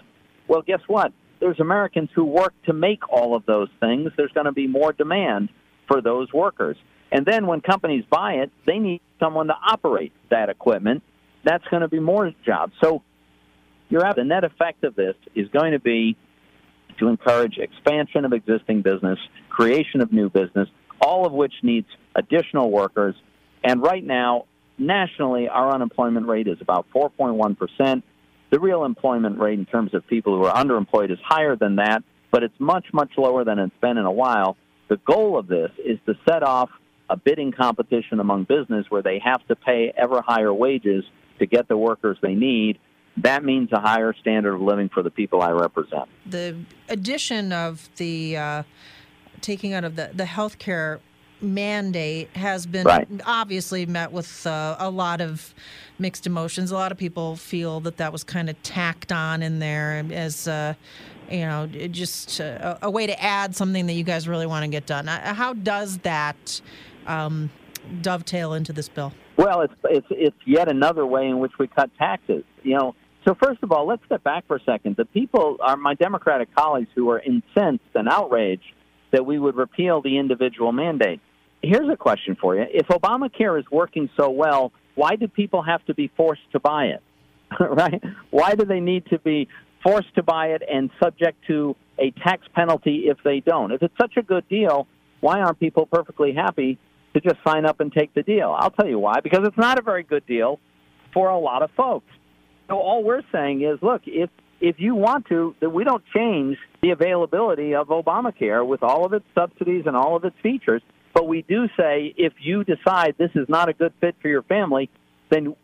[0.47, 1.11] Well, guess what?
[1.39, 4.11] There's Americans who work to make all of those things.
[4.17, 5.49] There's going to be more demand
[5.87, 6.77] for those workers.
[7.11, 11.01] And then when companies buy it, they need someone to operate that equipment.
[11.43, 12.73] That's going to be more jobs.
[12.83, 13.03] So
[13.89, 14.15] you're out.
[14.15, 16.15] The net effect of this is going to be
[16.99, 20.69] to encourage expansion of existing business, creation of new business,
[21.01, 23.15] all of which needs additional workers.
[23.63, 24.45] And right now,
[24.77, 28.03] nationally, our unemployment rate is about 4.1%.
[28.51, 32.03] The real employment rate in terms of people who are underemployed is higher than that,
[32.31, 34.57] but it's much, much lower than it's been in a while.
[34.89, 36.69] The goal of this is to set off
[37.09, 41.03] a bidding competition among business where they have to pay ever higher wages
[41.39, 42.79] to get the workers they need.
[43.21, 46.09] That means a higher standard of living for the people I represent.
[46.25, 48.63] The addition of the uh,
[49.41, 50.99] taking out of the, the health care
[51.41, 53.07] mandate has been right.
[53.25, 55.53] obviously met with uh, a lot of
[55.97, 56.71] mixed emotions.
[56.71, 60.47] A lot of people feel that that was kind of tacked on in there as,
[60.47, 60.73] uh,
[61.29, 64.69] you know, just a, a, way to add something that you guys really want to
[64.69, 65.07] get done.
[65.07, 66.61] Uh, how does that
[67.07, 67.49] um,
[68.01, 69.13] dovetail into this bill?
[69.37, 72.43] Well, it's it's it's yet another way in which we cut taxes.
[72.61, 72.95] You know,
[73.29, 74.95] so first of all, let's step back for a second.
[74.95, 78.73] The people are my Democratic colleagues who are incensed and outraged
[79.11, 81.21] that we would repeal the individual mandate.
[81.61, 82.65] Here's a question for you.
[82.73, 86.85] If Obamacare is working so well, why do people have to be forced to buy
[86.85, 87.03] it?
[87.59, 88.01] right?
[88.31, 89.47] Why do they need to be
[89.83, 93.71] forced to buy it and subject to a tax penalty if they don't?
[93.71, 94.87] If it's such a good deal,
[95.19, 96.79] why aren't people perfectly happy
[97.13, 98.55] to just sign up and take the deal?
[98.57, 99.19] I'll tell you why.
[99.19, 100.59] Because it's not a very good deal
[101.13, 102.07] for a lot of folks.
[102.69, 104.29] So all we're saying is, look, if
[104.61, 109.13] if you want to, that we don't change the availability of Obamacare with all of
[109.13, 110.81] its subsidies and all of its features.
[111.13, 114.43] But we do say if you decide this is not a good fit for your
[114.43, 114.89] family,
[115.29, 115.55] then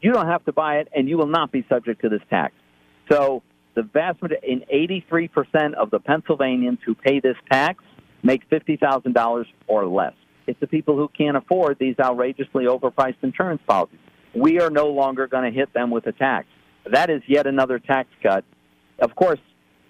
[0.00, 2.54] you don't have to buy it and you will not be subject to this tax.
[3.10, 3.42] So
[3.74, 7.82] the vast majority, in 83% of the Pennsylvanians who pay this tax
[8.22, 10.14] make $50,000 or less.
[10.46, 13.98] It's the people who can't afford these outrageously overpriced insurance policies.
[14.34, 16.46] We are no longer going to hit them with a tax.
[16.90, 18.44] That is yet another tax cut.
[18.98, 19.40] Of course,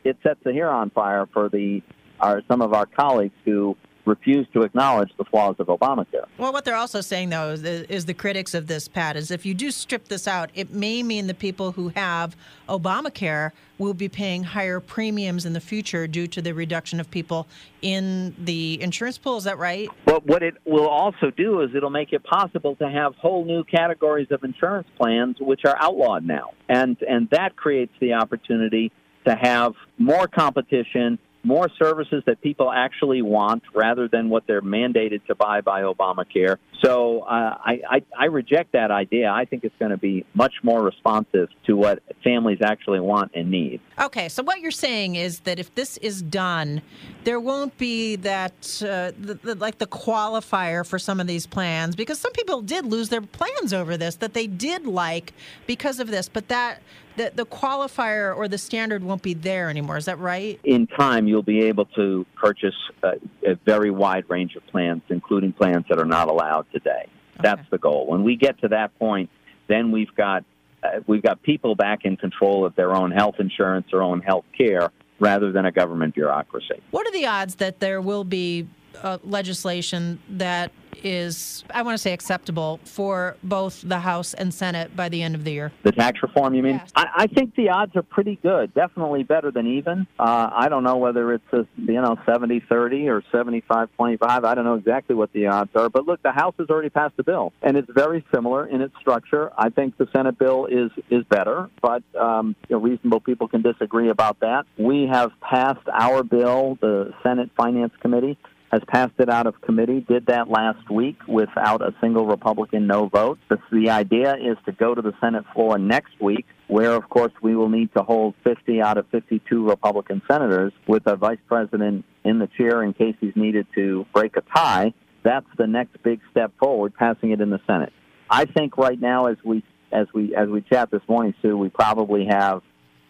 [0.05, 1.83] it sets the hair on fire for the
[2.21, 6.27] our, some of our colleagues who refuse to acknowledge the flaws of Obamacare.
[6.39, 9.47] Well, what they're also saying, though, is, is, the critics of this, Pat, is if
[9.47, 12.37] you do strip this out, it may mean the people who have
[12.69, 17.47] Obamacare will be paying higher premiums in the future due to the reduction of people
[17.83, 19.37] in the insurance pool.
[19.37, 19.89] Is that right?
[20.05, 23.65] But what it will also do is it'll make it possible to have whole new
[23.65, 28.93] categories of insurance plans which are outlawed now, and and that creates the opportunity
[29.27, 35.25] to have more competition more services that people actually want rather than what they're mandated
[35.27, 36.57] to buy by Obamacare.
[36.85, 39.31] So uh, I, I, I reject that idea.
[39.31, 43.51] I think it's going to be much more responsive to what families actually want and
[43.51, 43.81] need.
[43.99, 46.83] Okay, so what you're saying is that if this is done,
[47.25, 51.97] there won't be that uh, the, the, like the qualifier for some of these plans
[51.97, 55.33] because some people did lose their plans over this that they did like
[55.67, 56.83] because of this, but that
[57.17, 59.97] the, the qualifier or the standard won't be there anymore.
[59.97, 60.59] Is that right?
[60.65, 63.13] In time, you'll be able to purchase a,
[63.47, 67.07] a very wide range of plans, including plans that are not allowed today.
[67.07, 67.43] Okay.
[67.43, 68.07] That's the goal.
[68.07, 69.31] When we get to that point,
[69.69, 70.45] then we've got
[70.83, 74.45] uh, we've got people back in control of their own health insurance, their own health
[74.57, 76.83] care, rather than a government bureaucracy.
[76.91, 78.69] What are the odds that there will be
[79.03, 80.73] uh, legislation that
[81.05, 85.35] is, I want to say, acceptable for both the House and Senate by the end
[85.35, 85.73] of the year?
[85.83, 86.77] The tax reform, you mean?
[86.77, 86.91] Yes.
[86.97, 88.75] I, I think the odds are pretty good.
[88.75, 90.07] Definitely better than even.
[90.19, 94.45] Uh, I don't know whether it's a, you know 70 30 or 75 25.
[94.45, 95.89] I don't know exactly what the odds are.
[95.89, 98.95] But look, the House has already passed a bill, and it's very similar in its
[99.01, 99.53] structure.
[99.57, 103.63] I think the Senate bill is is better, but um, you know, reasonable people can
[103.63, 104.65] disagree about that.
[104.79, 108.39] We have passed our bill, the Senate Finance Committee
[108.75, 113.07] has passed it out of committee, did that last week without a single Republican no
[113.07, 113.39] vote.
[113.49, 117.31] The, the idea is to go to the Senate floor next week, where, of course,
[117.41, 122.05] we will need to hold 50 out of 52 Republican senators with a vice president
[122.25, 124.93] in the chair in case he's needed to break a tie.
[125.23, 127.93] That's the next big step forward, passing it in the Senate.
[128.29, 131.69] I think right now, as we as we as we chat this morning, Sue, we
[131.69, 132.63] probably have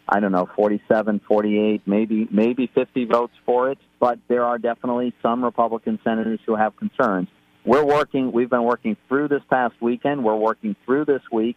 [0.09, 5.14] I don't know, 47, 48, maybe maybe 50 votes for it, but there are definitely
[5.23, 7.29] some Republican senators who have concerns.
[7.64, 11.57] We're working, we've been working through this past weekend, we're working through this week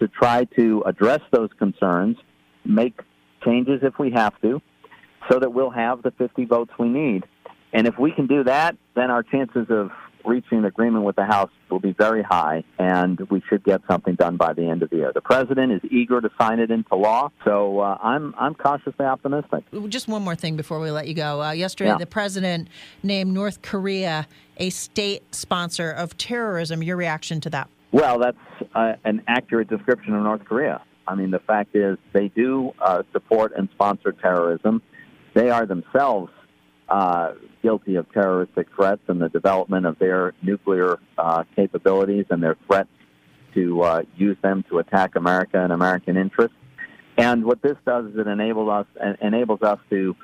[0.00, 2.18] to try to address those concerns,
[2.66, 3.00] make
[3.42, 4.60] changes if we have to,
[5.30, 7.24] so that we'll have the 50 votes we need.
[7.72, 9.90] And if we can do that, then our chances of
[10.26, 14.14] reaching an agreement with the House will be very high, and we should get something
[14.14, 15.12] done by the end of the year.
[15.14, 19.64] The president is eager to sign it into law, so uh, I'm I'm cautiously optimistic.
[19.88, 21.42] Just one more thing before we let you go.
[21.42, 21.98] Uh, yesterday, yeah.
[21.98, 22.68] the president
[23.02, 24.26] named North Korea
[24.58, 26.82] a state sponsor of terrorism.
[26.82, 27.68] Your reaction to that?
[27.92, 28.36] Well, that's
[28.74, 30.82] uh, an accurate description of North Korea.
[31.06, 34.82] I mean, the fact is they do uh, support and sponsor terrorism.
[35.34, 36.32] They are themselves
[36.88, 37.32] uh,
[37.66, 42.88] guilty of terroristic threats and the development of their nuclear uh, capabilities and their threats
[43.54, 46.56] to uh, use them to attack America and American interests.
[47.18, 48.86] And what this does is it enables us
[49.20, 50.14] enables us to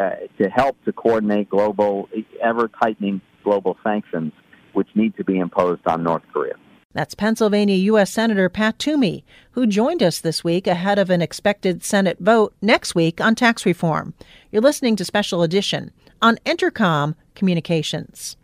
[0.00, 0.10] uh,
[0.40, 2.08] to help to coordinate global,
[2.42, 4.32] ever tightening global sanctions,
[4.72, 6.54] which need to be imposed on North Korea.
[6.94, 8.10] That's Pennsylvania U.S.
[8.10, 12.94] Senator Pat Toomey, who joined us this week ahead of an expected Senate vote next
[12.94, 14.14] week on tax reform.
[14.50, 18.36] You're listening to Special Edition on Entercom Communications.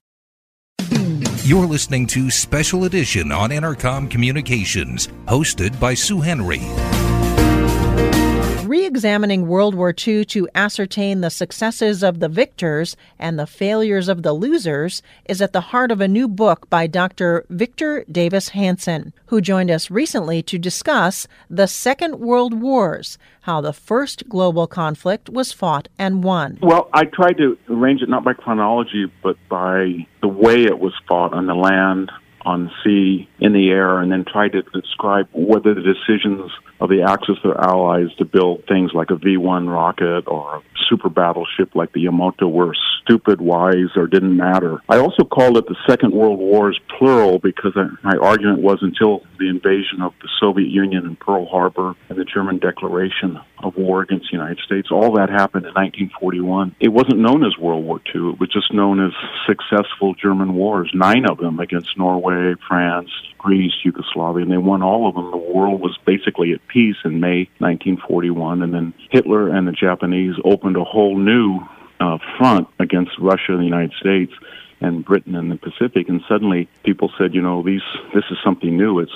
[1.45, 6.63] You're listening to Special Edition on Entercom Communications, hosted by Sue Henry
[8.75, 14.09] re examining World War II to ascertain the successes of the victors and the failures
[14.09, 17.47] of the losers is at the heart of a new book by Dr.
[17.49, 23.73] Victor Davis Hanson, who joined us recently to discuss the Second World Wars, how the
[23.73, 26.59] first global conflict was fought and won.
[26.61, 30.95] Well, I tried to arrange it not by chronology, but by the way it was
[31.09, 32.11] fought on the land,
[32.45, 36.51] on sea, in the air, and then tried to describe whether the decisions
[36.85, 40.63] of the Axis of allies to build things like a V 1 rocket or a
[40.89, 44.81] super battleship like the Yamato were stupid, wise, or didn't matter.
[44.89, 47.73] I also called it the Second World Wars plural because
[48.03, 52.25] my argument was until the invasion of the Soviet Union in Pearl Harbor and the
[52.25, 56.77] German declaration of war against the United States, all that happened in 1941.
[56.81, 59.13] It wasn't known as World War II, it was just known as
[59.47, 63.11] successful German wars, nine of them against Norway, France,
[63.45, 65.31] Greece, Yugoslavia, and they won all of them.
[65.31, 70.35] The world was basically at peace in May 1941, and then Hitler and the Japanese
[70.47, 71.61] opened a whole new
[72.01, 74.33] uh, front against Russia and the United States
[74.81, 76.09] and Britain and the Pacific.
[76.09, 77.83] And suddenly, people said, you know, these
[78.15, 78.99] this is something new.
[78.99, 79.13] It's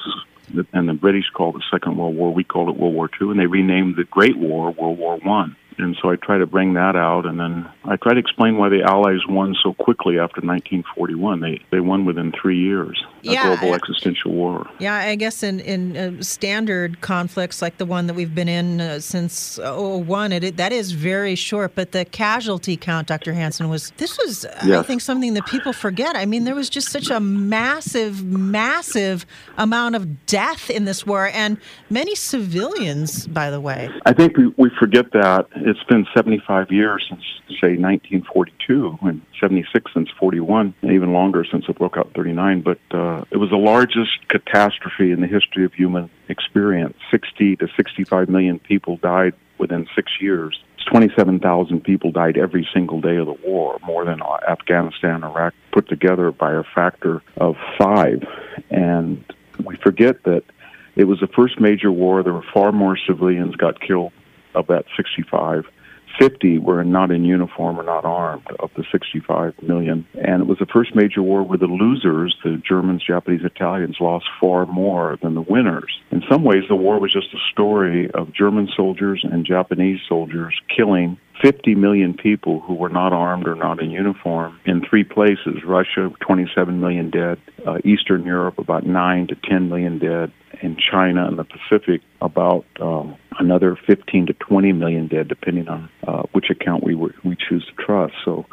[0.75, 2.33] and the British called it Second World War.
[2.33, 5.57] We called it World War Two, and they renamed the Great War World War One
[5.79, 8.69] and so I try to bring that out, and then I try to explain why
[8.69, 11.41] the Allies won so quickly after 1941.
[11.41, 13.03] They they won within three years.
[13.25, 14.67] A yeah, global existential war.
[14.79, 18.81] Yeah, I guess in in uh, standard conflicts like the one that we've been in
[18.81, 21.75] uh, since '01, it, it that is very short.
[21.75, 23.33] But the casualty count, Dr.
[23.33, 24.79] Hanson, was this was yes.
[24.79, 26.17] I think something that people forget.
[26.17, 29.27] I mean, there was just such a massive, massive
[29.57, 31.59] amount of death in this war, and
[31.91, 33.91] many civilians, by the way.
[34.07, 37.23] I think we, we forget that it's been 75 years since,
[37.61, 42.63] say, 1942, and 76 since 41, and even longer since it broke out in 39.
[42.63, 46.97] But uh, it was the largest catastrophe in the history of human experience.
[47.11, 50.59] 60 to 65 million people died within six years.
[50.91, 56.33] 27,000 people died every single day of the war, more than Afghanistan, Iraq put together
[56.33, 58.23] by a factor of five.
[58.71, 59.23] And
[59.63, 60.45] we forget that
[60.97, 62.23] it was the first major war.
[62.23, 64.13] There were far more civilians got killed
[64.55, 65.65] of that 65.
[66.19, 70.07] 50 were not in uniform or not armed of the 65 million.
[70.15, 74.27] And it was the first major war where the losers, the Germans, Japanese, Italians, lost
[74.41, 76.01] far more than the winners.
[76.11, 80.55] In some ways, the war was just a story of German soldiers and Japanese soldiers
[80.75, 85.63] killing 50 million people who were not armed or not in uniform in three places
[85.65, 90.33] Russia, 27 million dead, uh, Eastern Europe, about 9 to 10 million dead,
[90.63, 95.89] in China and the Pacific, about um, another 15 to 20 million dead, depending on
[96.07, 98.15] uh, which account we were, we choose to trust.
[98.25, 98.47] So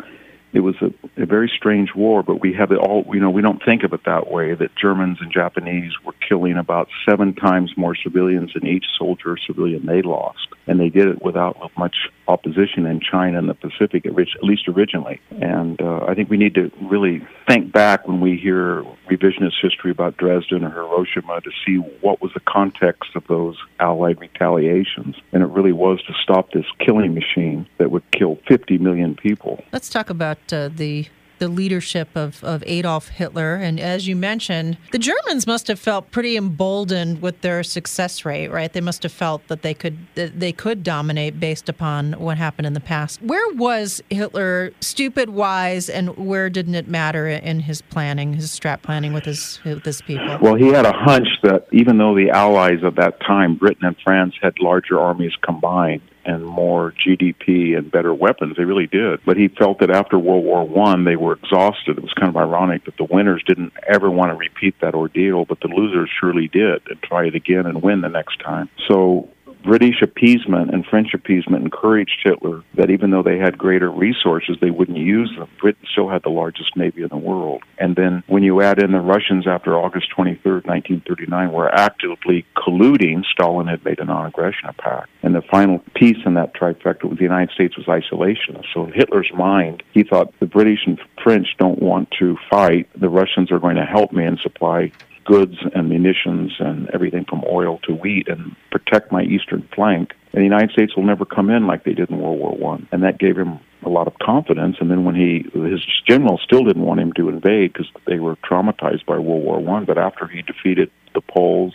[0.55, 3.41] it was a, a very strange war, but we have it all, you know, we
[3.41, 7.73] don't think of it that way, that Germans and Japanese were killing about seven times
[7.75, 10.47] more civilians than each soldier or civilian they lost.
[10.65, 11.95] And they did it without much
[12.29, 15.19] opposition in China and the Pacific, at least originally.
[15.29, 19.91] And uh, I think we need to really think back when we hear revisionist history
[19.91, 25.15] about Dresden or Hiroshima to see what was the context of those Allied retaliations.
[25.31, 29.63] And it really was to stop this killing machine that would kill 50 million people.
[29.71, 31.07] Let's talk about uh, the
[31.39, 33.55] the leadership of, of Adolf Hitler.
[33.55, 38.49] And as you mentioned, the Germans must have felt pretty emboldened with their success rate,
[38.49, 38.71] right?
[38.71, 42.67] They must have felt that they could that they could dominate based upon what happened
[42.67, 43.21] in the past.
[43.21, 48.81] Where was Hitler stupid, wise, and where didn't it matter in his planning, his strat
[48.81, 50.37] planning with his with his people?
[50.41, 53.95] Well, he had a hunch that even though the Allies of that time, Britain and
[54.03, 58.55] France, had larger armies combined, and more GDP and better weapons.
[58.57, 59.19] They really did.
[59.25, 61.97] But he felt that after World War One, they were exhausted.
[61.97, 65.45] It was kind of ironic that the winners didn't ever want to repeat that ordeal,
[65.45, 68.69] but the losers surely did and try it again and win the next time.
[68.87, 69.29] So
[69.65, 74.69] British appeasement and French appeasement encouraged Hitler that even though they had greater resources, they
[74.69, 75.49] wouldn't use them.
[75.59, 77.63] Britain still had the largest navy in the world.
[77.79, 83.25] And then when you add in the Russians after August 23rd, 1939, were actively colluding,
[83.25, 85.09] Stalin had made a non-aggression pact.
[85.23, 88.67] And the final piece in that trifecta with the United States was isolationist.
[88.73, 92.87] So in Hitler's mind, he thought the British and French don't want to fight.
[92.95, 94.91] The Russians are going to help me and supply
[95.25, 100.13] goods and munitions and everything from oil to wheat and protect my eastern flank.
[100.31, 102.87] And the United States will never come in like they did in World War One,
[102.91, 104.77] and that gave him a lot of confidence.
[104.79, 108.35] And then when he his generals still didn't want him to invade because they were
[108.37, 111.73] traumatized by World War One, but after he defeated the Poles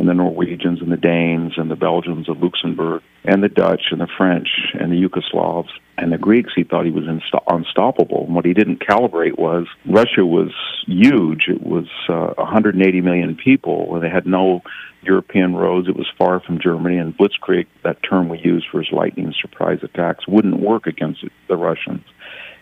[0.00, 4.00] and the Norwegians and the Danes and the Belgians of Luxembourg and the Dutch and
[4.00, 8.24] the French and the Yugoslavs and the Greeks, he thought he was inst- unstoppable.
[8.24, 10.52] And what he didn't calibrate was Russia was
[10.86, 11.48] huge.
[11.48, 14.62] It was uh, 180 million people, and they had no
[15.02, 15.86] European roads.
[15.86, 19.80] It was far from Germany, and Blitzkrieg, that term we use for his lightning surprise
[19.82, 22.06] attacks, wouldn't work against the Russians.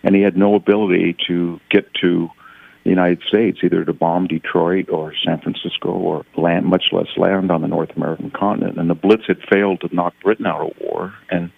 [0.03, 2.29] And he had no ability to get to
[2.83, 7.51] the United States, either to bomb Detroit or San Francisco or land, much less land
[7.51, 8.79] on the North American continent.
[8.79, 11.13] And the Blitz had failed to knock Britain out of war.
[11.29, 11.51] And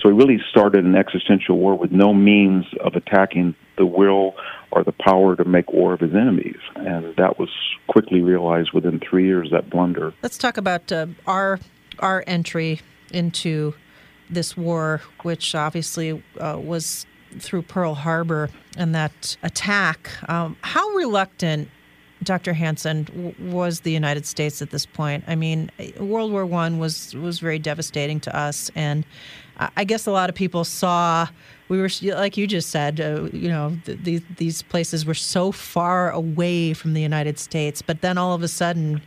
[0.00, 4.34] so he really started an existential war with no means of attacking the will
[4.70, 6.58] or the power to make war of his enemies.
[6.76, 7.50] And that was
[7.86, 10.12] quickly realized within three years, that blunder.
[10.22, 11.60] Let's talk about uh, our,
[12.00, 12.80] our entry
[13.12, 13.74] into
[14.28, 17.06] this war, which obviously uh, was
[17.38, 20.10] through Pearl Harbor and that attack.
[20.28, 21.68] Um, how reluctant,
[22.22, 22.52] Dr.
[22.52, 25.24] Hanson, was the United States at this point?
[25.26, 29.04] I mean, World War One was was very devastating to us, and
[29.76, 31.28] I guess a lot of people saw
[31.68, 35.52] we were like you just said, uh, you know, th- these these places were so
[35.52, 39.00] far away from the United States, but then all of a sudden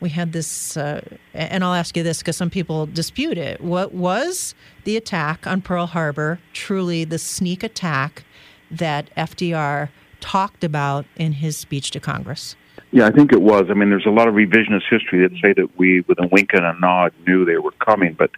[0.00, 1.00] we had this, uh,
[1.34, 3.60] and I'll ask you this because some people dispute it.
[3.60, 8.24] What was the attack on Pearl Harbor truly the sneak attack
[8.70, 9.88] that FDR
[10.20, 12.56] talked about in his speech to Congress?
[12.90, 13.66] Yeah, I think it was.
[13.70, 16.50] I mean, there's a lot of revisionist history that say that we, with a wink
[16.54, 18.30] and a nod, knew they were coming, but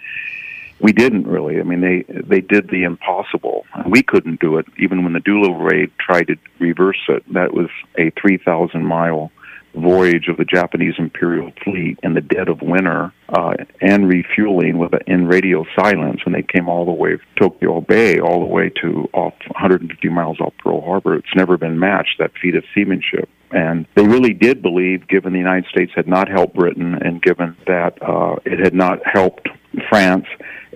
[0.80, 1.60] we didn't really.
[1.60, 3.66] I mean, they they did the impossible.
[3.86, 7.22] We couldn't do it, even when the Doolittle raid tried to reverse it.
[7.32, 9.30] That was a 3,000 mile
[9.74, 14.92] voyage of the Japanese Imperial Fleet in the dead of winter uh, and refueling with
[14.92, 18.46] a, in radio silence, and they came all the way to Tokyo Bay, all the
[18.46, 21.16] way to off 150 miles off Pearl Harbor.
[21.16, 23.28] It's never been matched that feat of seamanship.
[23.52, 27.56] And they really did believe, given the United States had not helped Britain, and given
[27.66, 29.48] that uh, it had not helped
[29.88, 30.26] France,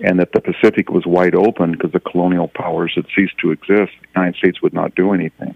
[0.03, 3.93] and that the Pacific was wide open because the colonial powers had ceased to exist,
[4.01, 5.55] the United States would not do anything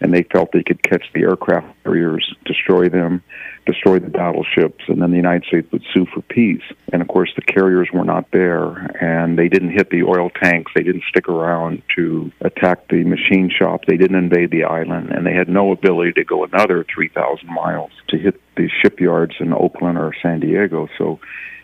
[0.00, 3.22] and they felt they could catch the aircraft carriers, destroy them,
[3.66, 6.62] destroy the battleships, and then the United States would sue for peace.
[6.92, 8.70] And of course, the carriers were not there,
[9.00, 10.72] and they didn't hit the oil tanks.
[10.74, 13.82] They didn't stick around to attack the machine shop.
[13.86, 17.92] They didn't invade the island, and they had no ability to go another 3,000 miles
[18.08, 20.88] to hit the shipyards in Oakland or San Diego.
[20.98, 21.20] So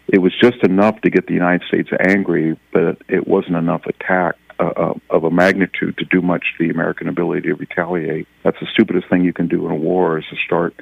[0.09, 4.37] it was just enough to get the United States angry, but it wasn't enough attack
[4.59, 8.27] uh, of a magnitude to do much to the American ability to retaliate.
[8.43, 10.75] That's the stupidest thing you can do in a war is to start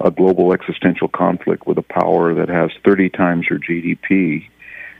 [0.00, 4.48] a global existential conflict with a power that has 30 times your GDP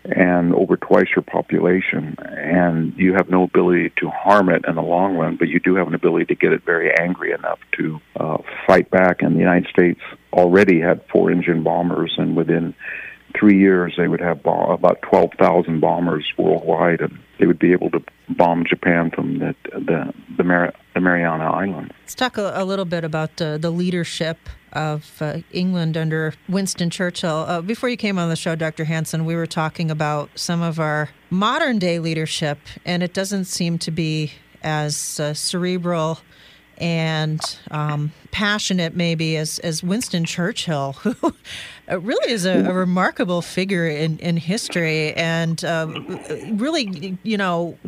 [0.04, 4.82] and over twice your population, and you have no ability to harm it in the
[4.82, 8.00] long run, but you do have an ability to get it very angry enough to
[8.14, 9.22] uh, fight back.
[9.22, 10.00] And the United States
[10.32, 12.74] already had four engine bombers, and within
[13.38, 18.02] three years, they would have about 12,000 bombers worldwide, and they would be able to
[18.30, 21.92] bomb Japan from the the, the, Mar- the Mariana Islands.
[22.00, 24.38] Let's talk a, a little bit about uh, the leadership
[24.72, 27.44] of uh, England under Winston Churchill.
[27.48, 28.84] Uh, before you came on the show, Dr.
[28.84, 33.78] Hanson, we were talking about some of our modern day leadership, and it doesn't seem
[33.78, 34.32] to be
[34.62, 36.18] as uh, cerebral
[36.78, 41.34] and um, passionate, maybe, as, as Winston Churchill, who
[41.94, 45.86] really is a, a, remarkable figure in, in history and uh,
[46.52, 47.78] really, you know,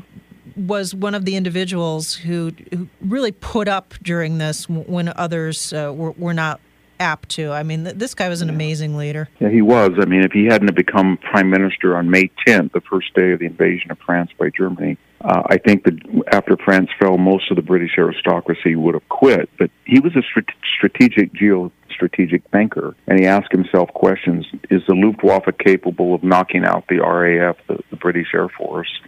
[0.57, 5.93] was one of the individuals who, who really put up during this when others uh,
[5.95, 6.61] were, were not
[7.01, 7.53] apt to.
[7.53, 9.29] I mean, this guy was an amazing leader.
[9.41, 9.93] Yeah, he was.
[10.01, 13.41] I mean, if he hadn't become prime minister on May 10th, the first day of
[13.41, 15.95] the invasion of France by Germany, uh, I think that
[16.33, 19.51] after France fell, most of the British aristocracy would have quit.
[19.59, 22.95] But he was a strate- strategic geo strategic thinker.
[23.09, 27.79] And he asked himself questions Is the Luftwaffe capable of knocking out the RAF, the,
[27.91, 29.01] the British Air Force?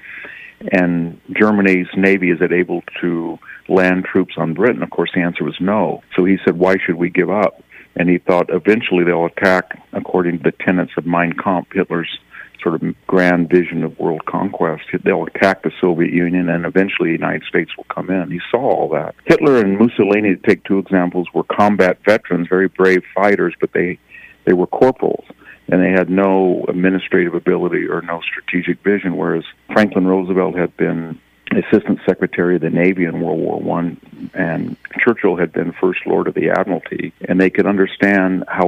[0.72, 3.38] And Germany's Navy, is it able to
[3.68, 4.82] land troops on Britain?
[4.82, 6.02] Of course, the answer was no.
[6.16, 7.62] So he said, Why should we give up?
[7.96, 12.18] And he thought eventually they'll attack, according to the tenets of Mein Kampf, Hitler's
[12.62, 14.84] sort of grand vision of world conquest.
[15.02, 18.30] They'll attack the Soviet Union and eventually the United States will come in.
[18.30, 19.14] He saw all that.
[19.24, 23.98] Hitler and Mussolini, to take two examples, were combat veterans, very brave fighters, but they,
[24.44, 25.24] they were corporals
[25.68, 31.20] and they had no administrative ability or no strategic vision, whereas Franklin Roosevelt had been
[31.50, 34.00] assistant secretary of the navy in world war one
[34.34, 38.66] and churchill had been first lord of the admiralty and they could understand how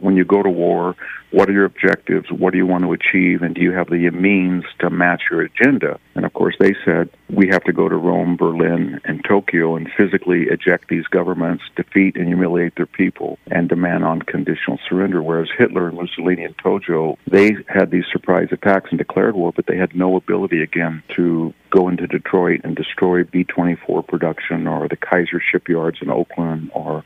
[0.00, 0.94] when you go to war
[1.30, 4.08] what are your objectives what do you want to achieve and do you have the
[4.10, 5.98] means to match your agenda?
[6.14, 9.90] And of course they said we have to go to rome berlin and tokyo and
[9.96, 15.22] physically eject these governments defeat and humiliate their people and demand unconditional surrender.
[15.22, 19.66] Whereas hitler and mussolini and tojo they had these surprise attacks and declared war but
[19.66, 24.88] they had no ability again to go into Detroit and destroy B 24 production or
[24.88, 27.04] the Kaiser shipyards in Oakland or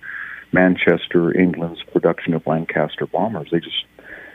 [0.52, 3.48] Manchester, England's production of Lancaster bombers.
[3.50, 3.84] They just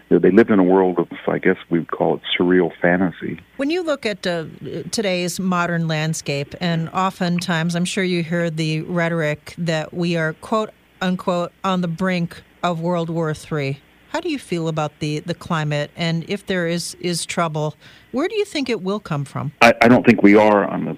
[0.10, 3.42] they lived in a world of, I guess we would call it surreal fantasy.
[3.58, 4.46] When you look at uh,
[4.90, 10.70] today's modern landscape, and oftentimes I'm sure you hear the rhetoric that we are, quote
[11.02, 13.80] unquote, on the brink of World War III.
[14.10, 15.92] How do you feel about the, the climate?
[15.96, 17.76] And if there is, is trouble,
[18.12, 19.52] where do you think it will come from?
[19.62, 20.98] I, I don't think we are on the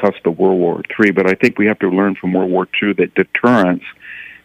[0.00, 2.66] cusp of World War III, but I think we have to learn from World War
[2.82, 3.82] II that deterrence,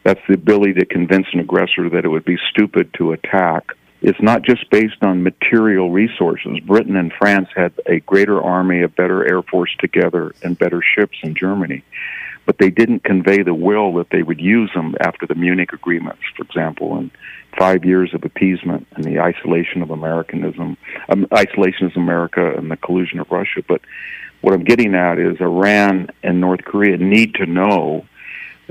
[0.04, 4.16] that's the ability to convince an aggressor that it would be stupid to attack, is
[4.20, 6.60] not just based on material resources.
[6.66, 11.18] Britain and France had a greater army, a better air force together, and better ships
[11.24, 11.84] than Germany
[12.46, 16.22] but they didn't convey the will that they would use them after the Munich agreements,
[16.36, 17.12] for example, and
[17.58, 20.78] five years of appeasement and the isolation of Americanism,
[21.10, 23.64] um, isolation of America and the collusion of Russia.
[23.68, 23.82] But
[24.41, 28.06] what I'm getting at is Iran and North Korea need to know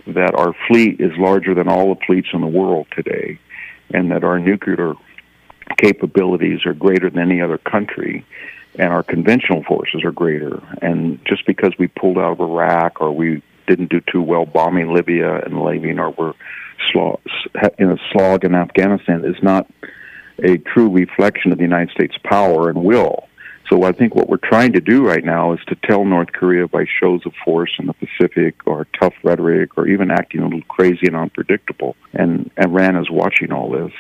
[0.06, 3.38] that our fleet is larger than all the fleets in the world today,
[3.90, 4.94] and that our nuclear
[5.78, 8.26] capabilities are greater than any other country
[8.76, 10.62] and our conventional forces are greater.
[10.80, 13.42] And just because we pulled out of Iraq or we
[13.74, 16.34] didn't do too well bombing Libya and leaving, or were
[17.78, 19.66] in a slog in Afghanistan is not
[20.42, 23.28] a true reflection of the United States' power and will.
[23.70, 26.68] So I think what we're trying to do right now is to tell North Korea
[26.68, 30.62] by shows of force in the Pacific or tough rhetoric or even acting a little
[30.62, 31.96] crazy and unpredictable.
[32.12, 33.92] And Iran is watching all this.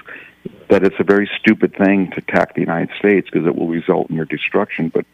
[0.68, 4.10] That it's a very stupid thing to attack the United States because it will result
[4.10, 4.88] in your destruction.
[4.88, 5.06] But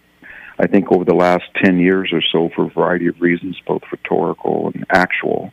[0.59, 3.83] I think over the last 10 years or so, for a variety of reasons, both
[3.93, 5.53] rhetorical and actual,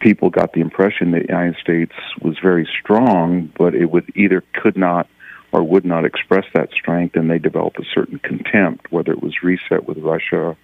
[0.00, 4.44] people got the impression that the United States was very strong, but it would either
[4.54, 5.08] could not
[5.50, 9.42] or would not express that strength, and they developed a certain contempt, whether it was
[9.42, 10.56] reset with Russia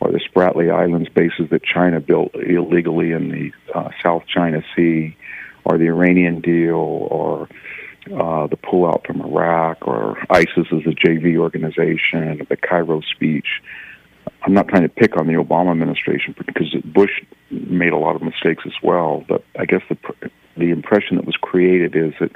[0.00, 5.16] or the Spratly Islands bases that China built illegally in the uh, South China Sea,
[5.64, 7.48] or the Iranian deal, or
[8.06, 13.46] uh, the pullout from Iraq or ISIS as a JV organization, the Cairo speech.
[14.42, 18.22] I'm not trying to pick on the Obama administration because Bush made a lot of
[18.22, 19.24] mistakes as well.
[19.26, 19.96] But I guess the
[20.56, 22.30] the impression that was created is that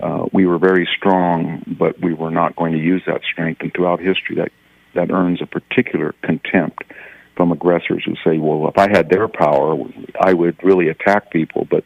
[0.00, 3.62] uh, we were very strong, but we were not going to use that strength.
[3.62, 4.52] And throughout history, that
[4.94, 6.84] that earns a particular contempt
[7.36, 9.76] from aggressors who say, "Well, if I had their power,
[10.20, 11.84] I would really attack people." But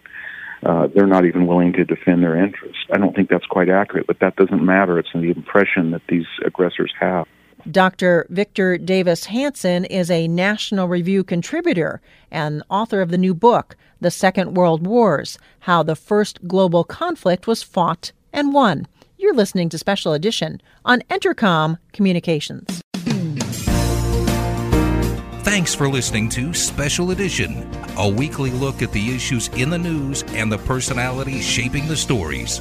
[0.65, 2.85] uh, they're not even willing to defend their interests.
[2.93, 4.99] I don't think that's quite accurate, but that doesn't matter.
[4.99, 7.27] It's the impression that these aggressors have.
[7.71, 8.27] Dr.
[8.31, 12.01] Victor Davis Hanson is a National Review contributor
[12.31, 17.47] and author of the new book, The Second World Wars How the First Global Conflict
[17.47, 18.87] Was Fought and Won.
[19.17, 22.81] You're listening to Special Edition on Entercom Communications.
[25.49, 30.22] Thanks for listening to Special Edition, a weekly look at the issues in the news
[30.34, 32.61] and the personalities shaping the stories.